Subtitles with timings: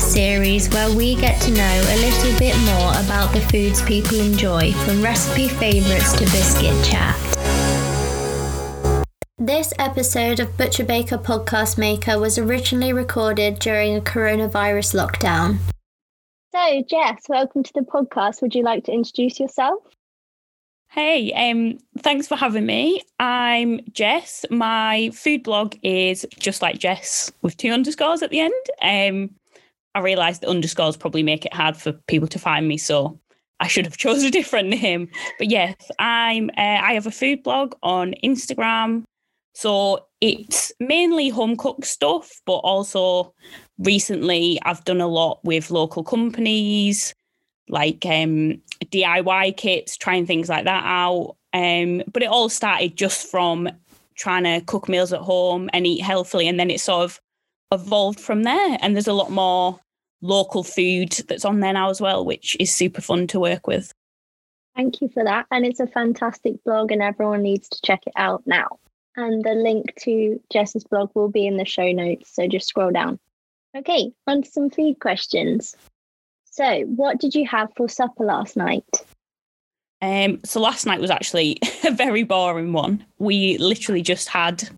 [0.00, 4.18] podcast series where we get to know a little bit more about the foods people
[4.18, 7.16] enjoy, from recipe favourites to biscuit chat.
[9.38, 15.58] This episode of Butcher Baker Podcast Maker was originally recorded during a coronavirus lockdown.
[16.52, 18.42] So, Jess, welcome to the podcast.
[18.42, 19.82] Would you like to introduce yourself?
[20.90, 23.00] Hey, um, thanks for having me.
[23.20, 24.44] I'm Jess.
[24.50, 28.64] My food blog is just like Jess with two underscores at the end.
[28.82, 29.30] Um,
[29.94, 33.18] I realised that underscores probably make it hard for people to find me, so
[33.58, 35.08] I should have chosen a different name.
[35.38, 36.50] But yes, I'm.
[36.56, 39.04] Uh, I have a food blog on Instagram,
[39.54, 43.34] so it's mainly home cooked stuff, but also
[43.78, 47.14] recently I've done a lot with local companies
[47.70, 51.36] like um, DIY kits, trying things like that out.
[51.52, 53.68] Um, but it all started just from
[54.16, 56.46] trying to cook meals at home and eat healthily.
[56.46, 57.20] And then it sort of
[57.72, 58.78] evolved from there.
[58.80, 59.78] And there's a lot more
[60.22, 63.92] local food that's on there now as well, which is super fun to work with.
[64.76, 65.46] Thank you for that.
[65.50, 68.78] And it's a fantastic blog, and everyone needs to check it out now.
[69.16, 72.34] And the link to Jess's blog will be in the show notes.
[72.34, 73.18] So just scroll down.
[73.76, 75.76] Okay, on to some food questions.
[76.44, 79.04] So, what did you have for supper last night?
[80.02, 83.04] Um, so last night was actually a very boring one.
[83.18, 84.68] We literally just had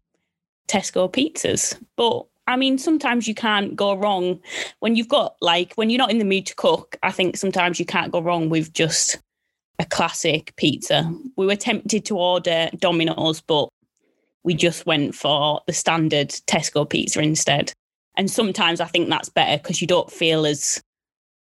[0.69, 1.79] Tesco pizzas.
[1.97, 4.41] But I mean, sometimes you can't go wrong
[4.81, 6.97] when you've got like when you're not in the mood to cook.
[7.03, 9.21] I think sometimes you can't go wrong with just
[9.79, 11.13] a classic pizza.
[11.37, 13.69] We were tempted to order Domino's, but
[14.45, 17.73] we just went for the standard Tesco pizza instead.
[18.17, 20.83] And sometimes I think that's better because you don't feel as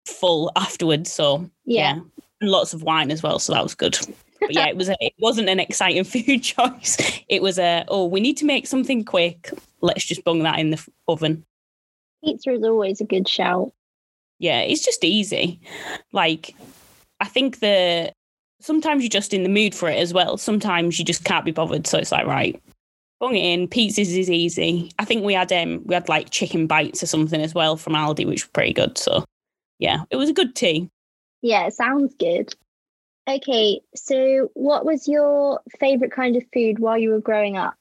[0.06, 1.12] full afterwards.
[1.12, 1.96] So yeah.
[1.96, 2.02] yeah.
[2.42, 3.40] lots of wine as well.
[3.40, 3.98] So that was good.
[4.40, 6.98] But yeah, it was a, it wasn't an exciting food choice.
[7.28, 9.52] It was a oh, we need to make something quick.
[9.82, 11.46] Let's just bung that in the oven.
[12.24, 13.72] Pizza is always a good shout.
[14.40, 15.60] Yeah, it's just easy.
[16.12, 16.56] Like
[17.20, 18.12] I think the
[18.60, 20.38] sometimes you're just in the mood for it as well.
[20.38, 21.88] Sometimes you just can't be bothered.
[21.88, 22.62] So it's like right,
[23.20, 23.68] bung it in.
[23.68, 24.92] Pizzas is easy.
[25.00, 27.94] I think we had um we had like chicken bites or something as well from
[27.94, 28.98] Aldi, which was pretty good.
[28.98, 29.24] So
[29.80, 30.90] yeah, it was a good tea.
[31.42, 32.54] Yeah, it sounds good.
[33.28, 37.76] Okay, so what was your favorite kind of food while you were growing up?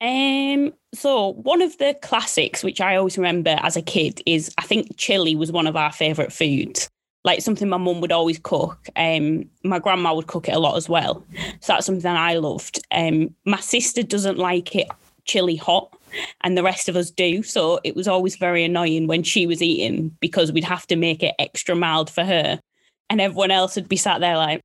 [0.00, 4.62] Um, so one of the classics which I always remember as a kid is I
[4.62, 6.90] think chili was one of our favorite foods.
[7.24, 8.88] Like something my mum would always cook.
[8.94, 11.24] Um, my grandma would cook it a lot as well.
[11.60, 12.78] So that's something I loved.
[12.92, 14.88] Um, my sister doesn't like it
[15.24, 15.96] chili hot
[16.42, 17.42] and the rest of us do.
[17.42, 21.22] So it was always very annoying when she was eating because we'd have to make
[21.22, 22.60] it extra mild for her.
[23.08, 24.62] And everyone else would be sat there like,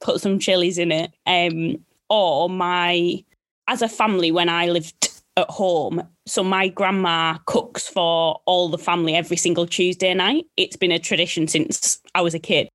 [0.00, 1.12] put some chilies in it.
[1.26, 3.24] Um, or my,
[3.68, 8.78] as a family, when I lived at home, so my grandma cooks for all the
[8.78, 10.46] family every single Tuesday night.
[10.56, 12.68] It's been a tradition since I was a kid.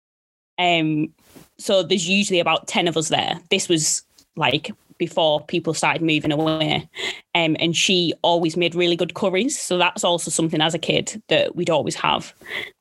[0.58, 1.14] Um,
[1.58, 3.40] so there's usually about 10 of us there.
[3.50, 4.04] This was
[4.36, 6.88] like before people started moving away.
[7.34, 9.60] Um, and she always made really good curries.
[9.60, 12.34] So that's also something as a kid that we'd always have.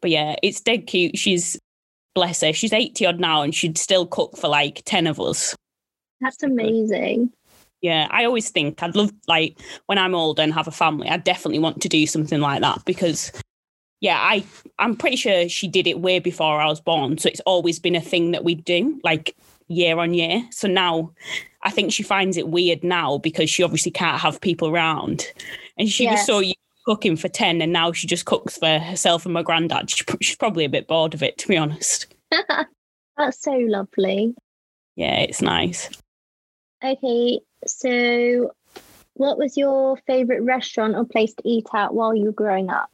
[0.02, 1.16] But yeah, it's dead cute.
[1.16, 1.58] She's,
[2.18, 5.54] bless her, she's 80 odd now and she'd still cook for like 10 of us.
[6.20, 7.30] That's amazing.
[7.80, 9.56] Yeah, I always think I'd love, like,
[9.86, 12.84] when I'm older and have a family, I definitely want to do something like that
[12.84, 13.30] because
[14.00, 14.44] yeah, I
[14.78, 17.18] I'm pretty sure she did it way before I was born.
[17.18, 19.36] So it's always been a thing that we do, like
[19.68, 20.42] year on year.
[20.50, 21.12] So now
[21.62, 25.26] I think she finds it weird now because she obviously can't have people around.
[25.76, 26.57] And she was so used
[26.88, 29.90] cooking for 10 and now she just cooks for herself and my granddad.
[30.22, 32.06] She's probably a bit bored of it, to be honest.
[33.18, 34.34] That's so lovely.
[34.96, 35.90] Yeah, it's nice.
[36.82, 38.52] Okay, so
[39.12, 42.88] what was your favourite restaurant or place to eat at while you were growing up?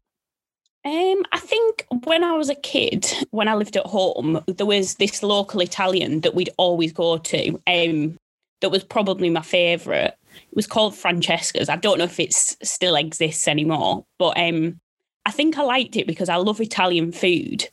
[0.85, 4.97] Um, I think when I was a kid, when I lived at home, there was
[4.97, 7.63] this local Italian that we'd always go to.
[7.69, 8.17] Um,
[8.65, 10.15] that was probably my favourite.
[10.35, 11.69] It was called Francesca's.
[11.69, 14.81] I don't know if it still exists anymore, but um,
[15.27, 17.69] I think I liked it because I love Italian food.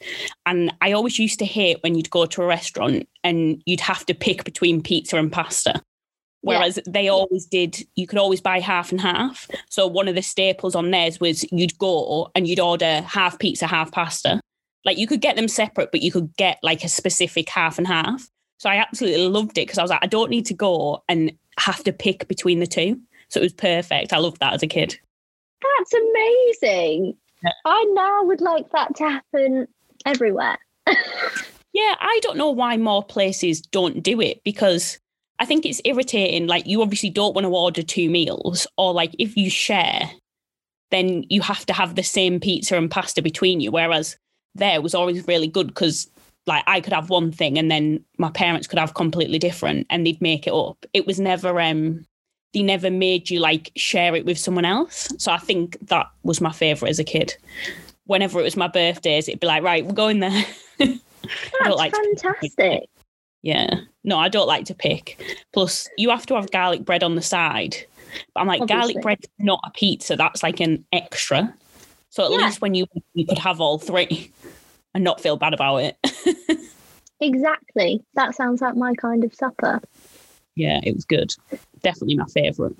[0.45, 4.05] And I always used to hate when you'd go to a restaurant and you'd have
[4.07, 5.81] to pick between pizza and pasta.
[6.41, 6.83] Whereas yeah.
[6.89, 9.47] they always did, you could always buy half and half.
[9.69, 13.65] So one of the staples on theirs was you'd go and you'd order half pizza,
[13.65, 14.41] half pasta.
[14.83, 17.87] Like you could get them separate, but you could get like a specific half and
[17.87, 18.27] half.
[18.61, 21.31] So I absolutely loved it because I was like, I don't need to go and
[21.57, 23.01] have to pick between the two.
[23.29, 24.13] So it was perfect.
[24.13, 24.99] I loved that as a kid.
[25.63, 27.17] That's amazing.
[27.43, 27.53] Yeah.
[27.65, 29.67] I now would like that to happen
[30.05, 30.59] everywhere.
[30.85, 34.99] yeah, I don't know why more places don't do it because
[35.39, 36.45] I think it's irritating.
[36.45, 40.07] Like you obviously don't want to order two meals, or like if you share,
[40.91, 43.71] then you have to have the same pizza and pasta between you.
[43.71, 44.17] Whereas
[44.53, 46.10] there was always really good because
[46.47, 50.05] like I could have one thing and then my parents could have completely different and
[50.05, 50.85] they'd make it up.
[50.93, 52.05] It was never um
[52.53, 55.07] they never made you like share it with someone else.
[55.17, 57.35] So I think that was my favourite as a kid.
[58.05, 60.43] Whenever it was my birthdays, it'd be like, right, we're going there.
[60.77, 62.89] That's like fantastic.
[63.41, 63.69] Yeah.
[64.03, 65.21] No, I don't like to pick.
[65.53, 67.77] Plus, you have to have garlic bread on the side.
[68.33, 68.93] But I'm like, Obviously.
[68.93, 70.15] garlic bread's not a pizza.
[70.15, 71.53] That's like an extra.
[72.09, 72.45] So at yeah.
[72.45, 74.31] least when you you could have all three
[74.93, 75.97] and not feel bad about it.
[77.19, 78.03] exactly.
[78.15, 79.81] That sounds like my kind of supper.
[80.55, 81.33] Yeah, it was good.
[81.81, 82.75] Definitely my favourite.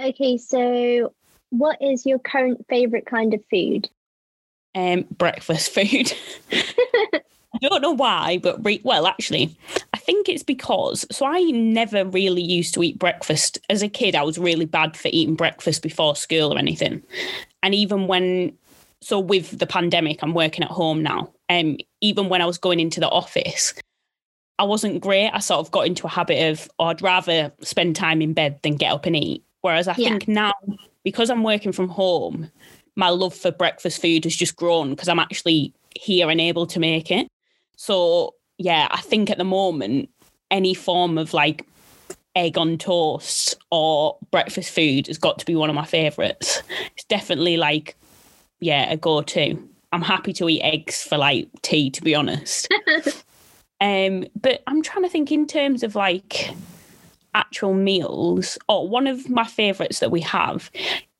[0.00, 1.12] Okay, so
[1.50, 3.88] what is your current favourite kind of food?
[4.74, 6.12] Um, breakfast food.
[6.52, 9.56] I don't know why, but re- well, actually,
[9.94, 14.14] I think it's because so I never really used to eat breakfast as a kid.
[14.14, 17.02] I was really bad for eating breakfast before school or anything,
[17.62, 18.56] and even when
[19.00, 21.32] so with the pandemic, I'm working at home now.
[21.48, 23.74] Um, even when I was going into the office,
[24.58, 25.30] I wasn't great.
[25.30, 28.58] I sort of got into a habit of oh, I'd rather spend time in bed
[28.62, 29.44] than get up and eat.
[29.60, 30.10] Whereas I yeah.
[30.10, 30.52] think now,
[31.04, 32.50] because I'm working from home,
[32.96, 36.80] my love for breakfast food has just grown because I'm actually here and able to
[36.80, 37.28] make it.
[37.76, 40.08] So yeah, I think at the moment,
[40.50, 41.66] any form of like
[42.34, 46.62] egg on toast or breakfast food has got to be one of my favourites.
[46.94, 47.96] It's definitely like,
[48.60, 49.68] yeah, a go to.
[49.92, 52.68] I'm happy to eat eggs for like tea, to be honest.
[53.80, 56.50] um, but I'm trying to think in terms of like
[57.34, 58.58] actual meals.
[58.68, 60.70] Oh, one of my favourites that we have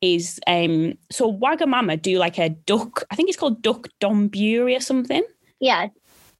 [0.02, 4.80] is um so Wagamama do like a duck, I think it's called duck donburi or
[4.80, 5.22] something.
[5.58, 5.88] Yeah,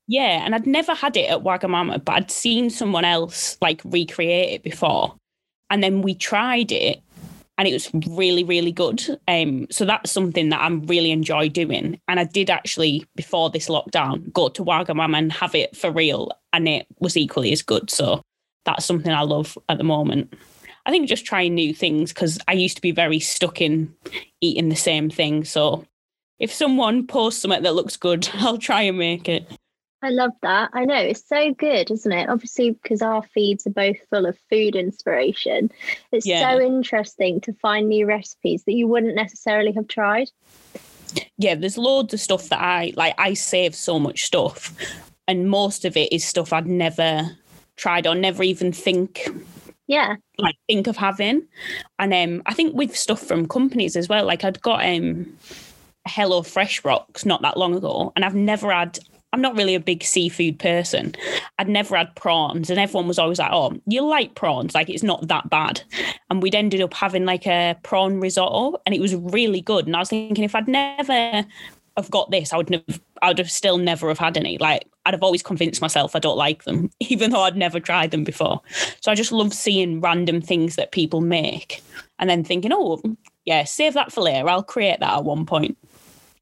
[0.08, 4.54] yeah, and I'd never had it at Wagamama, but I'd seen someone else like recreate
[4.54, 5.14] it before.
[5.68, 7.00] And then we tried it
[7.58, 9.02] and it was really, really good.
[9.28, 11.98] Um, so that's something that i'm really enjoy doing.
[12.06, 16.32] And I did actually, before this lockdown, go to Wagamama and have it for real,
[16.52, 17.90] and it was equally as good.
[17.90, 18.22] So
[18.64, 20.34] that's something I love at the moment.
[20.84, 23.92] I think just trying new things because I used to be very stuck in
[24.40, 25.44] eating the same thing.
[25.44, 25.84] So
[26.38, 29.50] if someone posts something that looks good, I'll try and make it.
[30.02, 30.70] I love that.
[30.72, 32.28] I know it's so good, isn't it?
[32.28, 35.70] Obviously, because our feeds are both full of food inspiration.
[36.12, 36.52] It's yeah.
[36.52, 40.30] so interesting to find new recipes that you wouldn't necessarily have tried.
[41.38, 43.14] Yeah, there's loads of stuff that I like.
[43.18, 44.74] I save so much stuff,
[45.26, 47.36] and most of it is stuff I'd never
[47.76, 49.26] tried or never even think.
[49.86, 51.46] Yeah, like think of having,
[51.98, 54.26] and um, I think with stuff from companies as well.
[54.26, 55.32] Like I'd got um,
[56.06, 58.98] Hello Fresh rocks not that long ago, and I've never had
[59.36, 61.14] I'm not really a big seafood person.
[61.58, 64.74] I'd never had prawns, and everyone was always like, "Oh, you like prawns?
[64.74, 65.82] Like it's not that bad."
[66.30, 69.86] And we'd ended up having like a prawn risotto, and it was really good.
[69.86, 71.44] And I was thinking, if I'd never
[71.98, 74.56] have got this, I would have, I would have still never have had any.
[74.56, 78.12] Like I'd have always convinced myself I don't like them, even though I'd never tried
[78.12, 78.62] them before.
[79.02, 81.82] So I just love seeing random things that people make,
[82.18, 83.02] and then thinking, "Oh,
[83.44, 84.48] yeah, save that for later.
[84.48, 85.76] I'll create that at one point."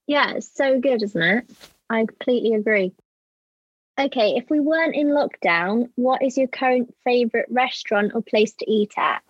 [0.07, 1.51] Yeah, it's so good, isn't it?
[1.91, 2.93] I completely agree.
[3.99, 8.71] Okay, if we weren't in lockdown, what is your current favourite restaurant or place to
[8.71, 9.23] eat at?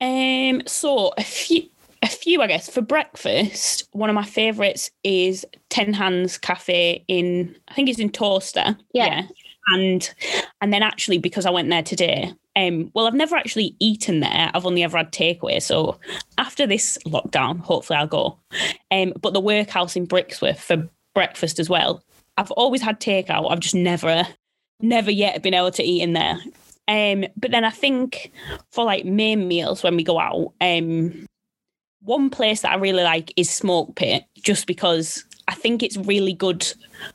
[0.00, 1.62] Um, so a few,
[2.02, 2.68] a few, I guess.
[2.68, 8.10] For breakfast, one of my favourites is Ten Hands Cafe in, I think it's in
[8.10, 8.76] Towcester.
[8.92, 9.06] Yeah.
[9.06, 9.22] yeah.
[9.68, 10.14] And
[10.60, 14.50] and then actually because I went there today, um, well, I've never actually eaten there.
[14.54, 15.60] I've only ever had takeaway.
[15.60, 15.98] So
[16.38, 18.38] after this lockdown, hopefully I'll go.
[18.90, 22.02] Um, but the workhouse in Brixworth for breakfast as well.
[22.36, 23.50] I've always had takeout.
[23.50, 24.26] I've just never,
[24.82, 26.38] never yet been able to eat in there.
[26.88, 28.30] Um, but then I think
[28.70, 31.24] for like main meals when we go out, um,
[32.02, 36.34] one place that I really like is Smoke Pit, just because I think it's really
[36.34, 36.70] good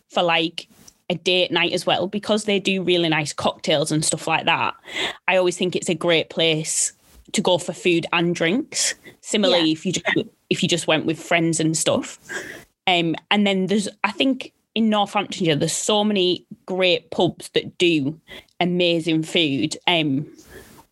[0.09, 0.67] for like
[1.11, 4.73] a date night as well, because they do really nice cocktails and stuff like that.
[5.27, 6.91] I always think it's a great place
[7.33, 8.95] to go for food and drinks.
[9.21, 9.73] Similarly, yeah.
[9.73, 12.17] if you just if you just went with friends and stuff.
[12.87, 18.19] Um, and then there's, I think in Northamptonshire, there's so many great pubs that do
[18.59, 19.77] amazing food.
[19.87, 20.25] Um,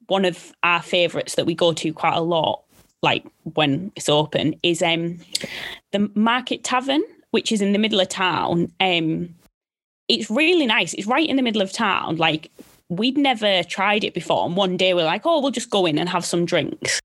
[0.07, 2.63] one of our favourites that we go to quite a lot,
[3.01, 5.19] like when it's open, is um,
[5.91, 8.71] the Market Tavern, which is in the middle of town.
[8.79, 9.35] Um,
[10.07, 10.93] it's really nice.
[10.95, 12.17] It's right in the middle of town.
[12.17, 12.51] Like
[12.89, 15.99] we'd never tried it before, and one day we're like, "Oh, we'll just go in
[15.99, 16.99] and have some drinks."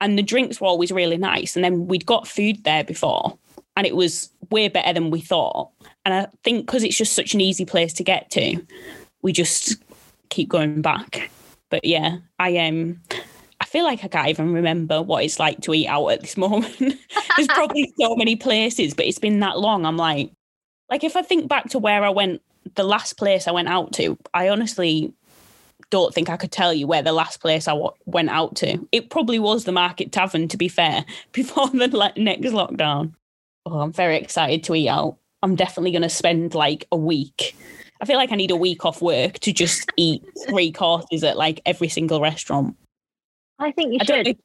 [0.00, 1.56] And the drinks were always really nice.
[1.56, 3.38] And then we'd got food there before,
[3.78, 5.70] and it was way better than we thought.
[6.04, 8.60] And I think because it's just such an easy place to get to,
[9.22, 9.76] we just
[10.30, 11.30] keep going back.
[11.70, 13.00] But yeah, I am.
[13.10, 13.18] Um,
[13.60, 16.36] I feel like I can't even remember what it's like to eat out at this
[16.36, 16.76] moment.
[17.36, 19.86] There's probably so many places, but it's been that long.
[19.86, 20.32] I'm like,
[20.90, 22.42] like if I think back to where I went,
[22.74, 25.12] the last place I went out to, I honestly
[25.90, 28.86] don't think I could tell you where the last place I w- went out to.
[28.90, 33.12] It probably was the Market Tavern, to be fair, before the le- next lockdown.
[33.70, 35.18] Oh, I'm very excited to eat out.
[35.42, 37.54] I'm definitely going to spend like a week.
[38.00, 41.36] I feel like I need a week off work to just eat three courses at
[41.36, 42.76] like every single restaurant.
[43.58, 44.28] I think you I should.
[44.28, 44.36] If,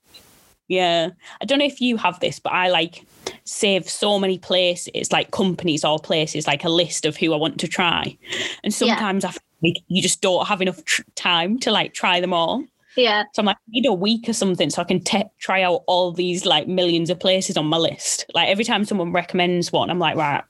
[0.67, 1.09] yeah.
[1.41, 3.05] I don't know if you have this, but I like
[3.45, 7.59] save so many places, like companies or places, like a list of who I want
[7.59, 8.17] to try.
[8.63, 9.29] And sometimes yeah.
[9.29, 12.63] I feel like you just don't have enough tr- time to like try them all.
[12.95, 13.23] Yeah.
[13.33, 15.83] So I'm like, I need a week or something so I can te- try out
[15.87, 18.25] all these like millions of places on my list.
[18.33, 20.43] Like every time someone recommends one, I'm like, right,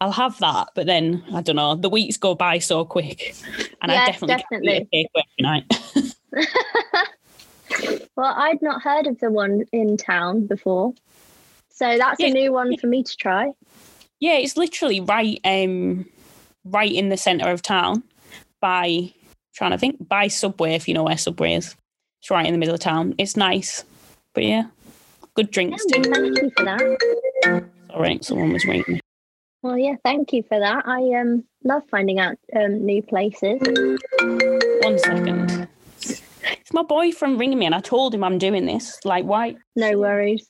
[0.00, 0.68] I'll have that.
[0.74, 3.34] But then I don't know, the weeks go by so quick,
[3.82, 4.72] and yeah, I definitely, definitely.
[4.72, 5.64] can't eat a night.
[8.16, 10.92] well, I'd not heard of the one in town before,
[11.70, 12.28] so that's yeah.
[12.28, 13.52] a new one for me to try.
[14.20, 16.06] Yeah, it's literally right, um,
[16.64, 18.02] right in the centre of town
[18.60, 19.12] by
[19.54, 21.74] trying to think by Subway if you know where Subway is.
[22.20, 23.14] It's right in the middle of town.
[23.18, 23.84] It's nice.
[24.34, 24.64] But yeah,
[25.34, 26.10] good drinks yeah, too.
[26.10, 27.70] Thank you for that.
[27.90, 29.00] Sorry, someone was ringing
[29.62, 30.86] Well, yeah, thank you for that.
[30.86, 33.60] I um love finding out um, new places.
[34.82, 35.68] One second.
[36.00, 38.98] It's my boyfriend ringing me, and I told him I'm doing this.
[39.04, 39.56] Like, why?
[39.74, 40.48] No worries.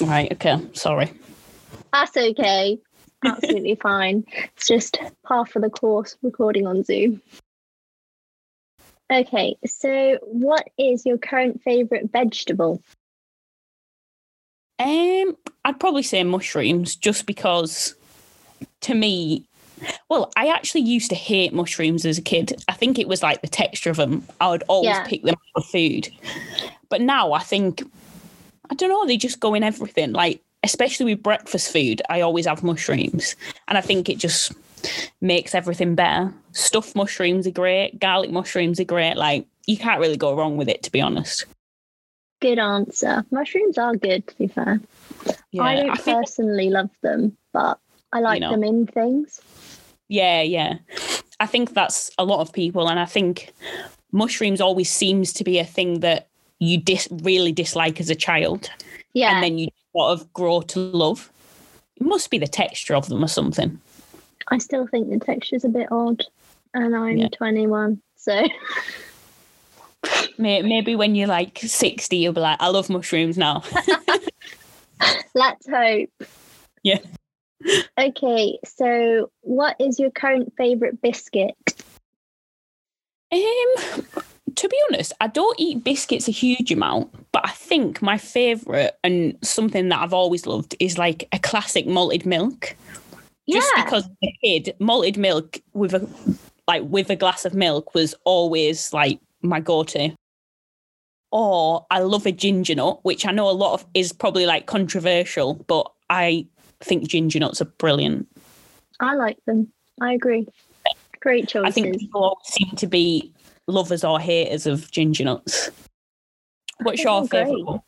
[0.00, 0.30] Right.
[0.32, 0.60] Okay.
[0.72, 1.12] Sorry.
[1.92, 2.78] That's okay.
[3.24, 4.24] Absolutely fine.
[4.54, 4.98] It's just
[5.28, 7.22] half of the course recording on Zoom.
[9.12, 12.82] Okay, so what is your current favorite vegetable?
[14.78, 17.94] Um, I'd probably say mushrooms, just because
[18.82, 19.46] to me,
[20.08, 22.62] well, I actually used to hate mushrooms as a kid.
[22.68, 24.26] I think it was like the texture of them.
[24.40, 25.06] I would always yeah.
[25.06, 26.08] pick them for food,
[26.88, 27.82] but now I think
[28.70, 29.06] I don't know.
[29.06, 30.12] They just go in everything.
[30.12, 33.36] Like especially with breakfast food, I always have mushrooms,
[33.68, 34.52] and I think it just
[35.20, 36.32] makes everything better.
[36.52, 37.98] Stuffed mushrooms are great.
[37.98, 39.16] Garlic mushrooms are great.
[39.16, 41.44] Like you can't really go wrong with it, to be honest.
[42.40, 43.24] Good answer.
[43.30, 44.80] Mushrooms are good, to be fair.
[45.52, 47.78] Yeah, I don't I personally love them, but
[48.12, 49.40] I like you know, them in things.
[50.08, 50.78] Yeah, yeah.
[51.40, 53.52] I think that's a lot of people, and I think
[54.12, 56.28] mushrooms always seems to be a thing that
[56.58, 58.70] you dis- really dislike as a child.
[59.12, 59.34] Yeah.
[59.34, 61.30] And then you sort of grow to love.
[61.96, 63.80] It must be the texture of them or something.
[64.48, 66.24] I still think the texture's a bit odd,
[66.74, 67.28] and I'm yeah.
[67.28, 68.44] 21, so.
[70.38, 73.62] Maybe when you're like 60, you'll be like, I love mushrooms now.
[75.34, 76.10] Let's hope.
[76.82, 76.98] Yeah.
[77.98, 81.56] Okay, so what is your current favourite biscuit?
[83.32, 84.04] Um,
[84.54, 88.92] to be honest, I don't eat biscuits a huge amount, but I think my favourite
[89.02, 92.76] and something that I've always loved is like a classic malted milk.
[93.46, 93.60] Yeah.
[93.60, 96.08] Just because a kid, malted milk with a
[96.66, 100.14] like with a glass of milk was always like my go-to.
[101.30, 104.66] Or I love a ginger nut, which I know a lot of is probably like
[104.66, 106.46] controversial, but I
[106.80, 108.26] think ginger nuts are brilliant.
[109.00, 109.72] I like them.
[110.00, 110.48] I agree.
[111.20, 111.66] Great choices.
[111.66, 113.32] I think people always seem to be
[113.66, 115.70] lovers or haters of ginger nuts.
[116.82, 117.80] What's your favourite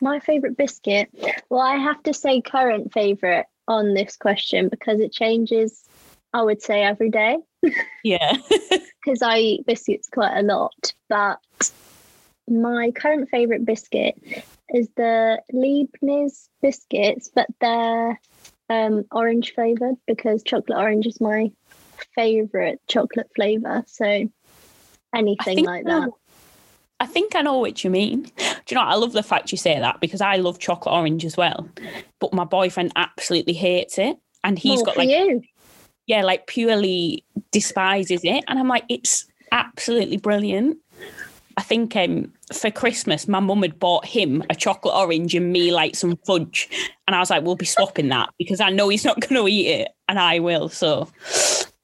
[0.00, 1.08] My favourite biscuit.
[1.48, 5.82] Well, I have to say current favourite on this question because it changes,
[6.32, 7.38] I would say, every day.
[8.02, 8.36] Yeah.
[9.04, 10.94] Because I eat biscuits quite a lot.
[11.10, 11.38] But
[12.48, 14.14] my current favourite biscuit
[14.70, 18.18] is the Leibniz biscuits, but they're
[18.70, 21.52] um, orange flavoured because chocolate orange is my
[22.14, 23.84] favourite chocolate flavour.
[23.86, 24.30] So
[25.14, 26.10] anything like that.
[27.00, 28.22] I think I know what you mean.
[28.22, 28.82] Do you know?
[28.82, 31.68] I love the fact you say that because I love chocolate orange as well,
[32.20, 35.42] but my boyfriend absolutely hates it, and he's More got like, you.
[36.06, 40.78] yeah, like purely despises it, and I'm like, it's absolutely brilliant.
[41.56, 45.72] I think um, for Christmas, my mum had bought him a chocolate orange and me
[45.72, 46.68] like some fudge,
[47.06, 49.48] and I was like, we'll be swapping that because I know he's not going to
[49.48, 50.68] eat it, and I will.
[50.68, 51.08] So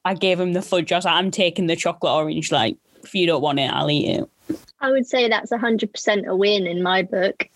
[0.04, 0.92] I gave him the fudge.
[0.92, 2.50] I was like, I'm taking the chocolate orange.
[2.50, 4.30] Like, if you don't want it, I'll eat it.
[4.80, 7.48] I would say that's 100% a win in my book.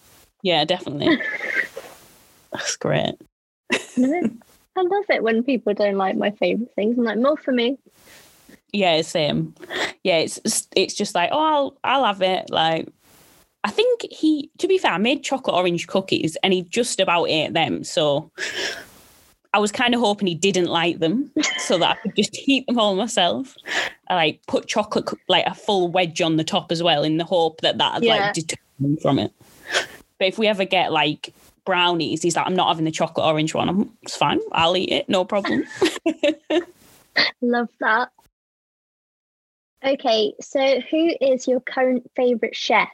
[0.42, 1.18] Yeah, definitely.
[2.52, 3.14] that's great.
[3.70, 6.98] I love it when people don't like my favorite things.
[6.98, 7.78] I'm like, more for me.
[8.72, 9.54] Yeah, same.
[10.02, 12.50] Yeah, it's it's just like, oh, I'll I'll have it.
[12.50, 12.88] Like,
[13.62, 17.30] I think he, to be fair, I made chocolate orange cookies and he just about
[17.30, 17.84] ate them.
[17.84, 18.30] So
[19.54, 22.66] I was kind of hoping he didn't like them so that I could just eat
[22.66, 23.54] them all myself.
[24.08, 27.24] I like put chocolate, like a full wedge on the top as well, in the
[27.24, 28.16] hope that that Yeah.
[28.16, 29.32] like deter him from it.
[30.18, 31.32] But if we ever get like
[31.64, 33.68] brownies, he's like, I'm not having the chocolate orange one.
[33.68, 34.40] I'm, it's fine.
[34.50, 35.08] I'll eat it.
[35.08, 35.62] No problem.
[37.40, 38.10] Love that.
[39.84, 42.88] Okay, so who is your current favourite chef?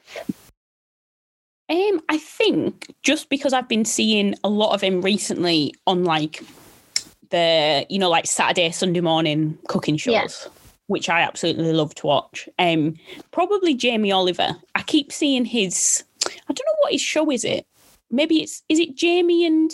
[1.70, 6.42] Um, I think just because I've been seeing a lot of him recently on like
[7.30, 10.28] the you know like Saturday Sunday morning cooking shows, Yeah.
[10.88, 12.48] which I absolutely love to watch.
[12.58, 12.96] Um,
[13.30, 14.56] probably Jamie Oliver.
[14.74, 16.02] I keep seeing his.
[16.26, 17.44] I don't know what his show is.
[17.44, 17.66] It
[18.10, 19.70] maybe it's is it Jamie and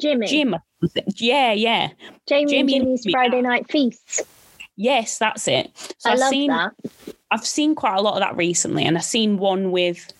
[0.00, 0.26] Jimmy.
[0.28, 0.54] Jim?
[1.16, 1.88] Yeah, yeah,
[2.28, 3.12] Jamie, Jamie and and Jimmy's Jimmy.
[3.12, 4.22] Friday night feasts.
[4.76, 5.70] yes, that's it.
[5.98, 6.72] So I I've love seen that.
[7.32, 10.12] I've seen quite a lot of that recently, and I've seen one with,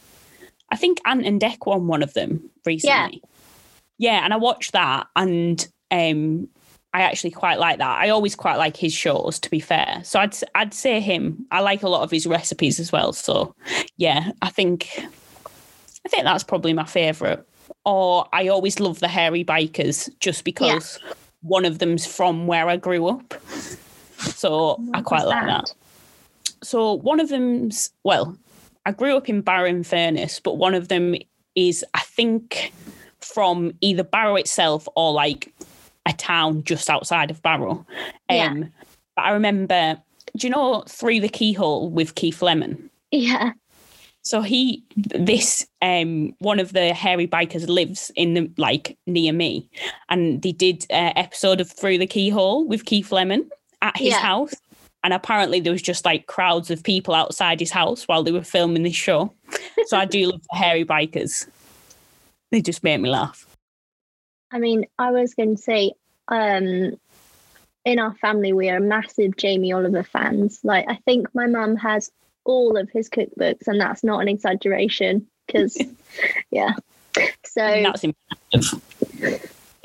[0.73, 3.23] I think Ant and Dec won one of them recently.
[3.99, 6.49] Yeah, yeah and I watched that, and um,
[6.93, 7.99] I actually quite like that.
[7.99, 10.01] I always quite like his shows, to be fair.
[10.05, 11.47] So I'd I'd say him.
[11.51, 13.13] I like a lot of his recipes as well.
[13.13, 13.55] So
[13.97, 17.41] yeah, I think I think that's probably my favourite.
[17.85, 20.99] Or I always love the hairy bikers, just because
[21.43, 23.35] one of them's from where I grew up.
[24.19, 25.75] So I quite like that
[26.63, 28.37] so one of them's well
[28.87, 31.15] i grew up in barrow in Furness but one of them
[31.55, 32.73] is i think
[33.21, 35.53] from either barrow itself or like
[36.07, 37.87] a town just outside of barrow
[38.31, 38.49] Yeah.
[38.49, 38.73] um
[39.17, 40.01] but i remember
[40.37, 43.53] do you know through the keyhole with keith lemon Yeah.
[44.23, 49.69] so he this um one of the hairy bikers lives in the like near me
[50.09, 53.49] and they did an episode of through the keyhole with keith lemon
[53.83, 54.19] at his Yeah.
[54.21, 54.55] house
[55.05, 58.43] and apparently there was just like crowds of people outside his house while they were
[58.43, 59.33] filming this show
[59.87, 61.49] so i do love the hairy bikers
[62.51, 63.47] they just make me laugh
[64.53, 65.93] I mean, I was going to say,
[66.29, 66.93] um,
[67.85, 70.61] in our family, we are massive Jamie Oliver fans.
[70.63, 72.11] Like, I think my mum has
[72.45, 75.79] all of his cookbooks, and that's not an exaggeration because,
[76.51, 76.73] yeah.
[77.45, 78.83] So And that's impressive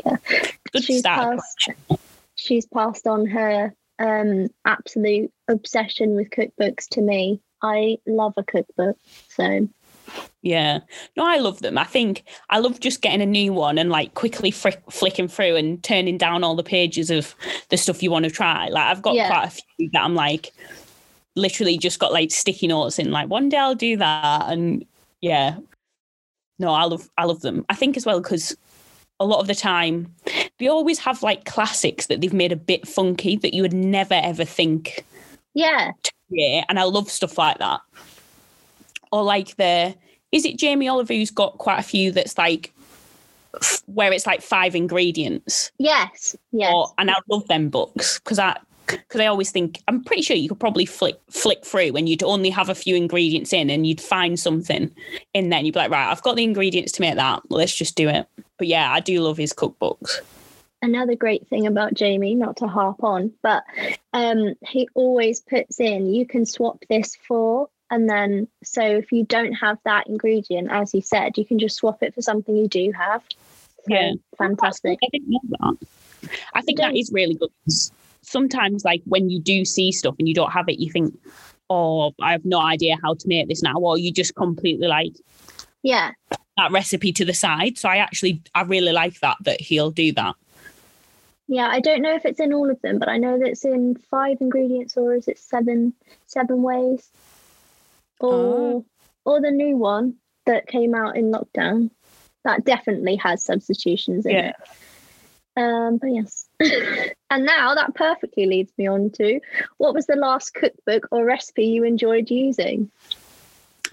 [0.06, 0.18] Yeah.
[0.72, 1.70] good she's start passed,
[2.36, 7.42] she's passed on her um, absolute obsession with cookbooks to me.
[7.62, 8.98] I love a cookbook.
[9.30, 9.68] So,
[10.42, 10.80] Yeah.
[11.16, 11.78] No, I love them.
[11.78, 15.56] I think I love just getting a new one and like quickly frick flicking through
[15.56, 17.34] and turning down all the pages of
[17.70, 18.68] the stuff you want to try.
[18.68, 19.28] Like I've got Yeah.
[19.28, 20.54] quite a few that I'm like
[21.36, 24.86] literally just got like sticky notes in like one day I'll do that and
[25.22, 25.58] yeah.
[26.60, 27.66] No, I love I love them.
[27.70, 28.56] I think as well because
[29.20, 30.14] a lot of the time
[30.60, 34.16] they always have like classics that they've made a bit funky that you would never
[34.16, 35.06] ever think
[35.58, 35.92] yeah.
[36.30, 37.82] yeah, and I love stuff like that.
[39.12, 39.96] Or like the
[40.32, 42.74] is it Jamie Oliver who's got quite a few that's like
[43.88, 45.72] where it's like five ingredients.
[45.80, 46.36] Yes.
[46.52, 46.72] Yes.
[46.74, 50.36] Or and I love them books because I because I always think I'm pretty sure
[50.36, 53.88] you could probably flick flick through and you'd only have a few ingredients in and
[53.88, 54.92] you'd find something
[55.34, 57.42] in there and you'd be like, right, I've got the ingredients to make that.
[57.50, 58.28] Let's just do it.
[58.58, 60.22] But yeah, I do love his cookbooks.
[60.82, 63.64] Another great thing about Jamie, not to harp on, but
[64.14, 69.26] um, he always puts in you can swap this for, and then so if you
[69.26, 72.68] don't have that ingredient, as you said, you can just swap it for something you
[72.68, 73.22] do have.
[73.88, 74.14] So, Yeah.
[74.38, 75.00] fantastic.
[75.04, 76.30] I didn't know that.
[76.54, 77.52] I think that is really good.
[78.22, 81.18] Sometimes, like when you do see stuff and you don't have it, you think,
[81.70, 85.14] "Oh, I have no idea how to make this now," or you just completely like
[85.84, 86.12] Yeah,
[86.58, 87.78] that recipe to the side.
[87.78, 90.36] So I actually, I really like that that he'll do that.
[91.48, 91.68] Yeah.
[91.68, 93.96] I don't know if it's in all of them, but I know that it's in
[94.12, 95.94] five ingredients, or is it seven?
[96.28, 97.10] Seven ways,
[98.20, 98.84] or
[99.26, 101.90] or the new one that came out in lockdown.
[102.44, 104.50] That definitely has substitutions in Yeah.
[104.50, 104.56] it.
[105.58, 106.48] Um, but yes.
[107.30, 109.40] and now that perfectly leads me on to
[109.78, 112.90] what was the last cookbook or recipe you enjoyed using?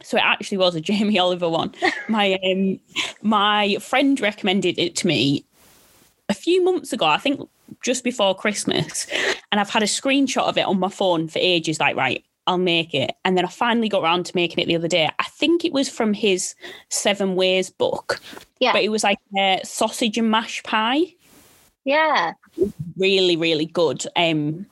[0.03, 1.75] So it actually was a Jamie Oliver one.
[2.09, 2.79] my um,
[3.23, 5.45] my friend recommended it to me
[6.29, 7.07] a few months ago.
[7.07, 7.49] I think
[7.83, 9.07] just before Christmas,
[9.53, 11.81] and I've had a screenshot of it on my phone for ages.
[11.81, 14.77] Like, right, I'll make it, and then I finally got around to making it the
[14.77, 15.09] other day.
[15.19, 16.55] I think it was from his
[16.91, 18.21] Seven Ways book,
[18.61, 18.73] Yeah.
[18.73, 21.03] but it was like a sausage and mash pie
[21.85, 22.33] Yeah.
[22.97, 24.65] really really good um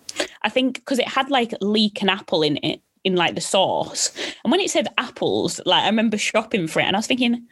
[0.43, 4.12] i think because it had like leek and apple in it in like the sauce
[4.45, 7.43] and when it said apples like i remember shopping for it and i was thinking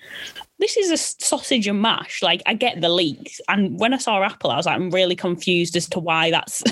[0.59, 4.23] this is a sausage and mash like i get the leeks and when i saw
[4.23, 6.63] apple i was like i'm really confused as to why that's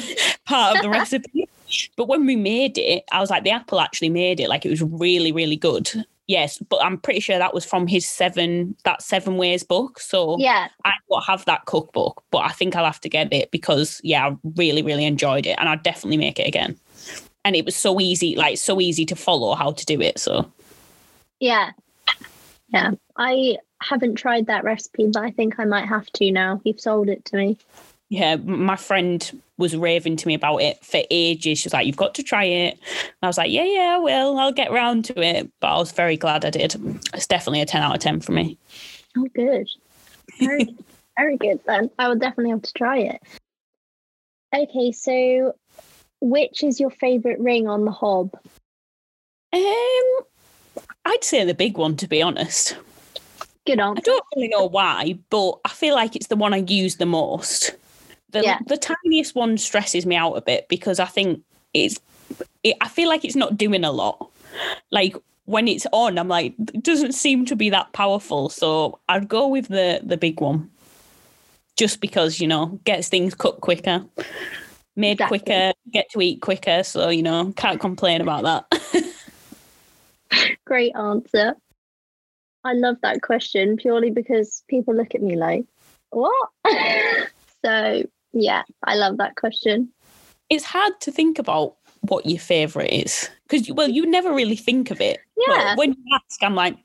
[0.47, 1.49] part of the recipe
[1.97, 4.71] but when we made it i was like the apple actually made it like it
[4.71, 9.01] was really really good Yes, but I'm pretty sure that was from his seven that
[9.01, 9.99] seven ways book.
[9.99, 10.69] So Yeah.
[10.85, 14.29] I don't have that cookbook, but I think I'll have to get it because yeah,
[14.29, 16.79] I really, really enjoyed it and I'd definitely make it again.
[17.48, 20.18] And it was so easy, like so easy to follow how to do it.
[20.18, 20.52] So
[21.40, 21.70] Yeah.
[22.68, 22.90] Yeah.
[23.16, 26.61] I haven't tried that recipe, but I think I might have to now.
[26.64, 27.56] You've sold it to me.
[28.11, 31.61] yeah, my friend was raving to me about it for ages.
[31.61, 32.74] She was like, You've got to try it.
[32.74, 34.37] And I was like, Yeah, yeah, I will.
[34.37, 35.50] I'll get round to it.
[35.61, 36.74] But I was very glad I did.
[37.14, 38.58] It's definitely a 10 out of 10 for me.
[39.16, 39.66] Oh, good.
[40.38, 40.76] Very,
[41.18, 41.88] very good then.
[41.98, 43.22] I will definitely have to try it.
[44.54, 45.54] Okay, so
[46.20, 48.31] which is your favourite ring on the hob?
[49.52, 50.24] Um,
[51.04, 52.76] I'd say the big one, to be honest.
[53.66, 56.96] Good I don't really know why, but I feel like it's the one I use
[56.96, 57.74] the most.
[58.31, 58.59] The Yeah.
[58.66, 61.42] the tiniest one stresses me out a bit because I think
[61.74, 61.98] it's
[62.62, 64.31] it, I feel like it's not doing a lot.
[64.90, 68.48] Like when it's on, I'm like, it doesn't seem to be that powerful.
[68.48, 70.70] So I'd go with the the big one.
[71.76, 74.04] Just because, you know, gets things cooked quicker,
[74.98, 75.38] made Exactly.
[75.38, 76.82] quicker, get to eat quicker.
[76.82, 79.14] So, you know, can't complain about that.
[80.66, 81.54] Great answer.
[82.64, 85.64] I love that question purely because people look at me like,
[86.11, 86.48] what?
[87.64, 89.90] so, yeah, I love that question.
[90.50, 94.90] it's hard to think about what your favorite is because well you never really think
[94.92, 95.74] of it But Yeah.
[95.74, 96.76] when you ask i'm like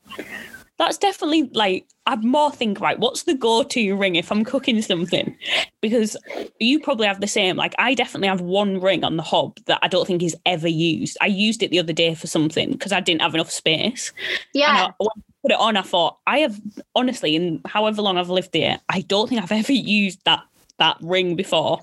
[0.84, 5.34] that's definitely like i'd more think right what's the go-to ring if i'm cooking something
[5.80, 6.18] because
[6.60, 9.80] you probably have the same like i definitely have one ring on the hob that
[9.82, 12.92] i don't think is ever used i used it the other day for something because
[12.92, 14.12] i didn't have enough space
[14.54, 14.70] Yeah.
[14.70, 16.60] and I, when I put it on i thought i have
[16.96, 20.44] honestly in however long i've lived here i don't think i've ever used that
[20.80, 21.80] that ring before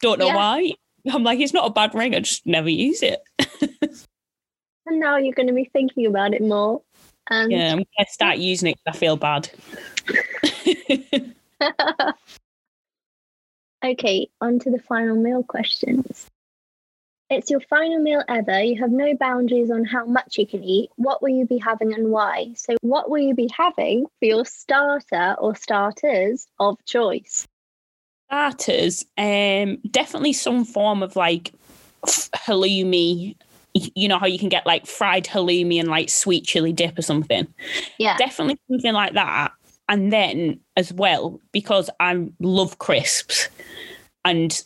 [0.00, 0.34] don't know Yeah.
[0.34, 0.72] why
[1.12, 3.22] i'm like it's not a bad ring i just never use it
[4.86, 6.82] And now you're going to be thinking about it more.
[7.32, 9.50] And yeah i'm gonna start using it 'cause i feel bad
[13.84, 16.28] okay, on to the final meal questions.
[17.30, 18.62] It's your final meal ever.
[18.62, 20.90] You have no boundaries on how much you can eat.
[20.96, 22.52] What will you be having and why?
[22.54, 27.46] So, what will you be having for your starter or starters of choice?
[28.28, 31.52] starters um definitely some form of like
[32.34, 33.36] halloumi
[33.74, 37.02] you know how you can get like fried halloumi and like sweet chili dip or
[37.02, 37.46] something?
[37.98, 38.16] Yeah.
[38.16, 39.52] definitely something like that.
[39.88, 43.48] And then as well because i love crisps
[44.24, 44.64] and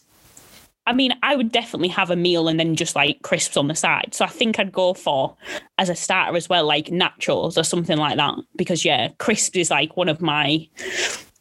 [0.86, 3.74] i mean i would definitely have a meal and then just like crisps on the
[3.74, 4.10] side.
[4.12, 5.36] So i think i'd go for
[5.78, 9.70] as a starter as well like nachos or something like that because yeah crisps is
[9.70, 10.68] like one of my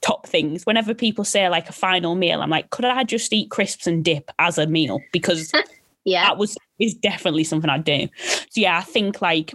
[0.02, 0.66] top things.
[0.66, 4.04] Whenever people say like a final meal i'm like could i just eat crisps and
[4.04, 5.00] dip as a meal?
[5.12, 5.52] Because
[6.06, 6.26] yeah.
[6.26, 8.08] that was is definitely something I'd do.
[8.50, 9.54] So yeah, I think like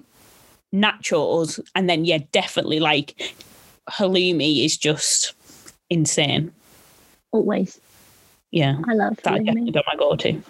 [0.75, 3.35] nachos and then yeah, definitely like
[3.89, 5.35] halloumi is just
[5.89, 6.53] insane.
[7.33, 7.81] Always.
[8.51, 8.79] Yeah.
[8.89, 9.47] I love That halloumi.
[9.47, 10.43] definitely don't my go to.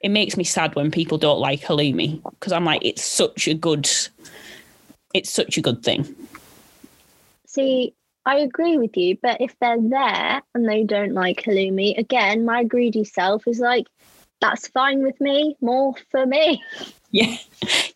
[0.00, 3.54] It makes me sad when people don't like halloumi because I'm like, it's such a
[3.54, 3.88] good
[5.14, 6.14] it's such a good thing.
[7.46, 7.94] See,
[8.26, 12.62] I agree with you, but if they're there and they don't like halloumi, again, my
[12.62, 13.86] greedy self is like,
[14.40, 16.62] that's fine with me, more for me.
[17.10, 17.36] Yeah.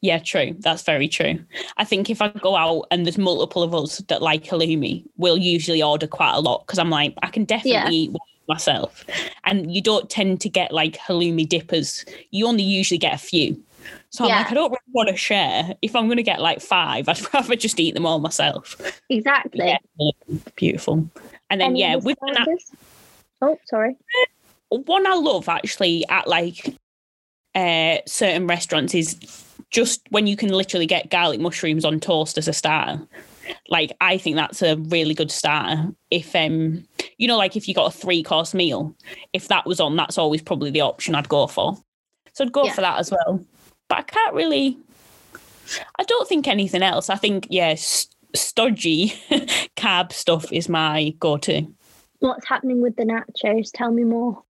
[0.01, 0.57] Yeah, true.
[0.59, 1.39] That's very true.
[1.77, 5.39] I think if I go out and there's multiple of us that like halloumi, we'll
[5.39, 7.91] usually order quite a lot because I'm like, I can definitely Yeah.
[7.91, 8.17] eat
[8.49, 9.05] myself.
[9.45, 12.05] And you don't tend to get like halloumi dippers.
[12.31, 13.63] You only usually get a few.
[14.11, 14.39] So I'm Yeah.
[14.39, 15.75] like, I don't really want to share.
[15.83, 18.77] If I'm going to get like five, I'd rather just eat them all myself.
[19.11, 19.67] Exactly.
[19.99, 20.11] Yeah,
[20.57, 21.09] beautiful.
[21.51, 22.47] And then, Any yeah, with na-
[23.43, 23.97] Oh, sorry.
[24.79, 26.75] One I love actually at like
[27.55, 29.17] uh, certain restaurants is
[29.71, 33.07] just when you can literally get garlic mushrooms on toast as a starter.
[33.69, 35.91] Like I think that's a really good starter.
[36.11, 36.87] If um
[37.19, 38.95] you know like if you got a three course meal,
[39.33, 41.77] if that was on, that's always probably the option I'd go for.
[42.35, 42.73] So I'd go Yeah.
[42.73, 43.45] for that as well.
[43.89, 44.79] But I can't really.
[45.99, 47.09] I don't think anything else.
[47.11, 49.09] I think yes, stodgy
[49.77, 51.67] carb stuff is my go-to.
[52.21, 53.71] What's happening with the nachos?
[53.73, 54.43] Tell me more.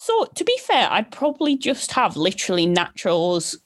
[0.00, 3.56] So to be fair, I'd probably just have literally nachos,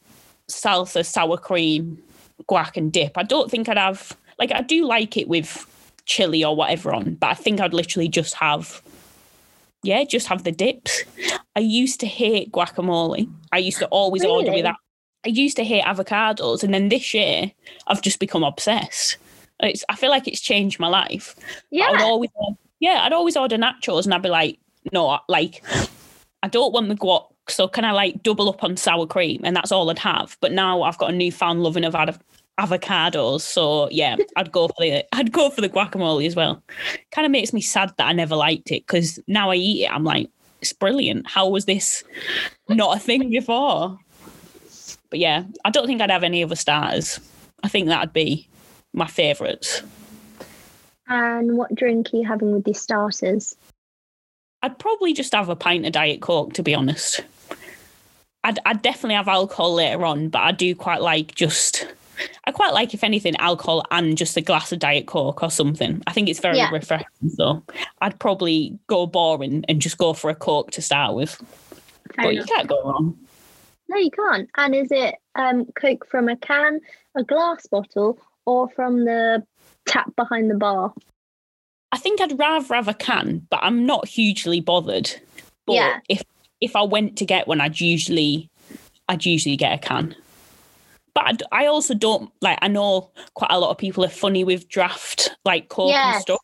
[0.51, 2.03] salsa, sour cream,
[2.51, 3.17] guac, and dip.
[3.17, 5.65] I don't think I'd have like I do like it with
[6.07, 8.83] chili or whatever on, but I think I'd literally just have
[9.85, 11.05] yeah, just have the dips.
[11.55, 13.33] I used to hate guacamole.
[13.53, 14.77] I used to always order with that.
[15.25, 17.53] I used to hate avocados, and then this year
[17.87, 19.19] I've just become obsessed.
[19.61, 21.37] It's, I feel like it's changed my life.
[21.71, 21.85] Yeah.
[21.85, 22.31] I would always,
[22.81, 24.59] yeah, I'd always order nachos, and I'd be like,
[24.93, 25.63] no, like,
[26.45, 29.57] I don't want the guac, so can I like double up on sour cream, and
[29.57, 30.37] that's all I'd have.
[30.43, 32.19] But now I've got a newfound loving of av-
[32.61, 33.41] avocados.
[33.41, 36.63] So yeah, I'd go for the I'd go for the guacamole as well.
[37.13, 39.91] Kind of makes me sad that I never liked it because now I eat it,
[39.91, 40.29] I'm like,
[40.61, 41.27] it's brilliant.
[41.27, 42.05] How was this
[42.69, 43.99] not a thing before?
[45.09, 47.21] But yeah, I don't think I'd have any other starters.
[47.63, 48.47] I think that'd be
[48.93, 49.81] my favourites.
[51.09, 53.57] And what drink are you having with your starters?
[54.65, 57.21] I'd probably just have a pint of Diet Coke, to be honest.
[58.45, 61.87] I'd, I'd definitely have alcohol later on, but I do quite like just,
[62.47, 66.03] I quite like, if anything, alcohol and just a glass of Diet Coke or something.
[66.07, 66.71] I think it's very Yeah.
[66.71, 67.29] refreshing.
[67.35, 67.63] So
[68.01, 71.35] I'd probably go boring and just go for a Coke to start with.
[72.15, 73.19] Fair but you can't go wrong.
[73.91, 74.49] No, you can't.
[74.57, 76.81] And is it um, Coke from a can,
[77.15, 79.45] a glass bottle, or from the
[79.87, 80.95] tap behind the bar?
[81.95, 85.09] I think I'd rather have a can, but I'm not hugely bothered.
[85.65, 86.01] But Yeah.
[86.09, 86.25] if
[86.61, 88.51] if I went to get one, I'd usually
[89.09, 90.17] I'd usually get a can.
[91.15, 92.59] But I also don't like.
[92.63, 96.41] I know quite a lot of people are funny with draft like coke and stuff,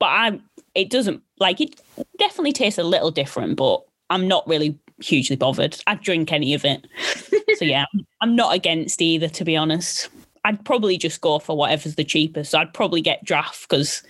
[0.00, 0.40] but I
[0.74, 1.80] it doesn't like it.
[2.18, 5.80] Definitely tastes a little different, but I'm not really hugely bothered.
[5.86, 6.88] I'd drink any of it.
[7.56, 7.84] so yeah,
[8.20, 9.28] I'm not against either.
[9.28, 10.08] To be honest,
[10.44, 12.50] I'd probably just go for whatever's the cheapest.
[12.50, 14.02] So I'd probably get draft because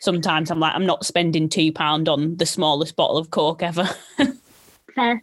[0.00, 3.88] sometimes I'm like I'm not spending two pound on the smallest bottle of coke ever.
[4.94, 5.20] Fair.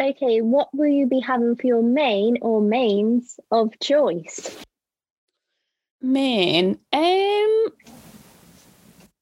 [0.00, 4.56] Okay, what will you be having for your main or mains of choice?
[6.00, 7.66] Main, um,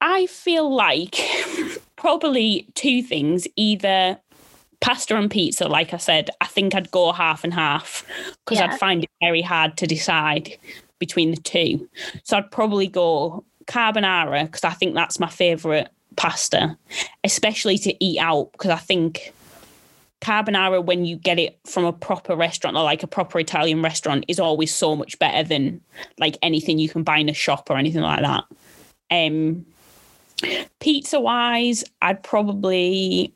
[0.00, 1.16] I feel like
[1.96, 3.48] probably two things.
[3.56, 4.20] Either
[4.80, 8.04] pasta and pizza, like I said, I think I'd go half and half
[8.44, 8.66] because Yeah.
[8.72, 10.56] I'd find it very hard to decide
[10.98, 11.88] between the two.
[12.24, 16.76] So I'd probably go carbonara because I think that's my favorite pasta,
[17.24, 19.32] especially to eat out because I think
[20.20, 24.24] carbonara when you get it from a proper restaurant or like a proper Italian restaurant
[24.26, 25.80] is always so much better than
[26.18, 28.44] like anything you can buy in a shop or anything like that.
[29.10, 29.64] Um
[30.80, 33.32] pizza wise, I'd probably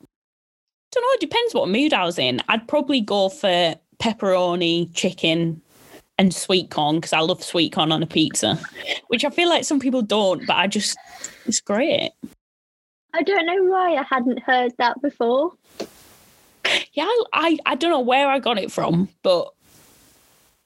[0.93, 2.41] don't know, it depends what mood I was in.
[2.49, 5.61] I'd probably go for pepperoni, chicken,
[6.19, 8.59] and sweet corn because I love sweet corn on a pizza,
[9.09, 10.97] which I feel like some people don't, but I just
[11.47, 12.13] it's great.
[13.15, 15.53] I don't know why I hadn't heard that before.
[16.93, 19.53] Yeah, I, I, I don't know where I got it from, but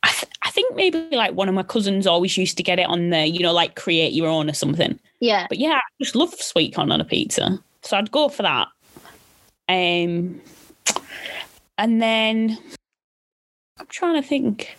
[0.03, 2.89] I, th- I think maybe like one of my cousins always used to get it
[2.89, 4.99] on the, you know, like create your own or something.
[5.21, 5.47] Yeah.
[5.49, 7.59] But yeah, I just love sweet corn on a pizza.
[7.83, 8.69] So I'd go for that.
[9.69, 10.41] Um,
[11.79, 12.59] and then
[13.79, 14.77] I'm trying to think.